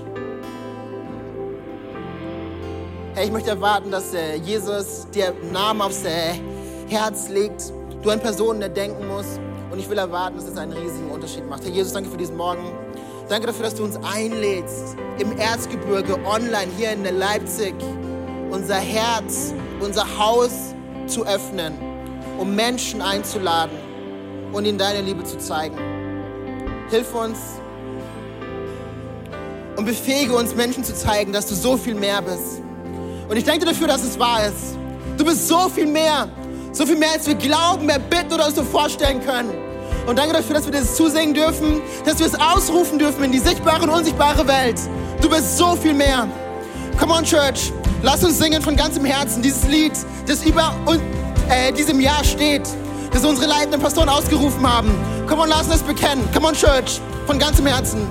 Hey, 3.13 3.25
ich 3.25 3.31
möchte 3.33 3.49
erwarten, 3.49 3.91
dass 3.91 4.13
äh, 4.13 4.35
Jesus 4.35 5.07
dir 5.13 5.33
Namen 5.51 5.81
aufs 5.81 6.03
Herz 6.87 7.29
legt, 7.29 7.73
du 8.01 8.09
an 8.09 8.19
Personen 8.19 8.73
denken 8.73 9.07
musst. 9.07 9.39
Und 9.71 9.79
ich 9.79 9.89
will 9.89 9.97
erwarten, 9.97 10.37
dass 10.37 10.47
es 10.47 10.57
einen 10.57 10.71
riesigen 10.73 11.09
Unterschied 11.11 11.49
macht. 11.49 11.63
Herr 11.63 11.71
Jesus, 11.71 11.91
danke 11.91 12.09
für 12.09 12.17
diesen 12.17 12.37
Morgen. 12.37 12.63
Danke 13.27 13.47
dafür, 13.47 13.63
dass 13.63 13.75
du 13.75 13.83
uns 13.83 13.97
einlädst, 13.97 14.95
im 15.17 15.37
Erzgebirge, 15.37 16.15
online, 16.25 16.67
hier 16.77 16.91
in 16.91 17.03
Leipzig, 17.03 17.73
unser 18.51 18.75
Herz, 18.75 19.53
unser 19.81 20.05
Haus 20.17 20.51
zu 21.07 21.25
öffnen, 21.25 21.73
um 22.37 22.55
Menschen 22.55 23.01
einzuladen 23.01 23.77
und 24.53 24.65
ihnen 24.65 24.77
deine 24.77 25.01
Liebe 25.01 25.23
zu 25.23 25.37
zeigen. 25.39 25.75
Hilf 26.89 27.13
uns 27.15 27.39
und 29.75 29.85
befähige 29.85 30.35
uns, 30.35 30.55
Menschen 30.55 30.83
zu 30.83 30.93
zeigen, 30.93 31.33
dass 31.33 31.47
du 31.47 31.55
so 31.55 31.77
viel 31.77 31.95
mehr 31.95 32.21
bist. 32.21 32.61
Und 33.27 33.35
ich 33.35 33.43
danke 33.43 33.65
dafür, 33.65 33.87
dass 33.87 34.03
es 34.03 34.19
wahr 34.19 34.45
ist. 34.45 34.77
Du 35.17 35.25
bist 35.25 35.47
so 35.47 35.67
viel 35.69 35.87
mehr. 35.87 36.29
So 36.75 36.85
viel 36.85 36.97
mehr, 36.97 37.13
als 37.13 37.25
wir 37.25 37.35
glauben, 37.35 37.85
mehr 37.85 37.99
bitten 37.99 38.33
oder 38.33 38.47
uns 38.47 38.55
so 38.55 38.63
vorstellen 38.65 39.25
können. 39.25 39.49
Und 40.07 40.19
danke 40.19 40.33
dafür, 40.33 40.55
dass 40.55 40.65
wir 40.65 40.73
das 40.73 40.95
zusingen 40.95 41.33
dürfen, 41.33 41.81
dass 42.03 42.19
wir 42.19 42.25
es 42.25 42.35
ausrufen 42.35 42.99
dürfen 42.99 43.23
in 43.23 43.31
die 43.31 43.39
sichtbare 43.39 43.83
und 43.83 43.89
unsichtbare 43.89 44.45
Welt. 44.45 44.77
Du 45.21 45.29
bist 45.29 45.57
so 45.57 45.77
viel 45.77 45.93
mehr. 45.93 46.27
Come 46.99 47.13
on, 47.13 47.23
Church. 47.23 47.71
Lass 48.03 48.25
uns 48.25 48.37
singen 48.37 48.61
von 48.61 48.75
ganzem 48.75 49.05
Herzen 49.05 49.41
dieses 49.41 49.65
Lied, 49.67 49.93
das 50.27 50.43
über 50.43 50.75
äh, 51.49 51.71
diesem 51.71 52.01
Jahr 52.01 52.25
steht, 52.25 52.67
das 53.13 53.23
unsere 53.23 53.47
leitenden 53.47 53.79
Pastoren 53.79 54.09
ausgerufen 54.09 54.69
haben. 54.69 54.91
Come 55.29 55.43
on, 55.43 55.47
lass 55.47 55.67
uns 55.67 55.79
das 55.79 55.83
bekennen. 55.83 56.27
Come 56.33 56.47
on, 56.47 56.55
Church. 56.55 56.99
Von 57.25 57.39
ganzem 57.39 57.67
Herzen. 57.67 58.05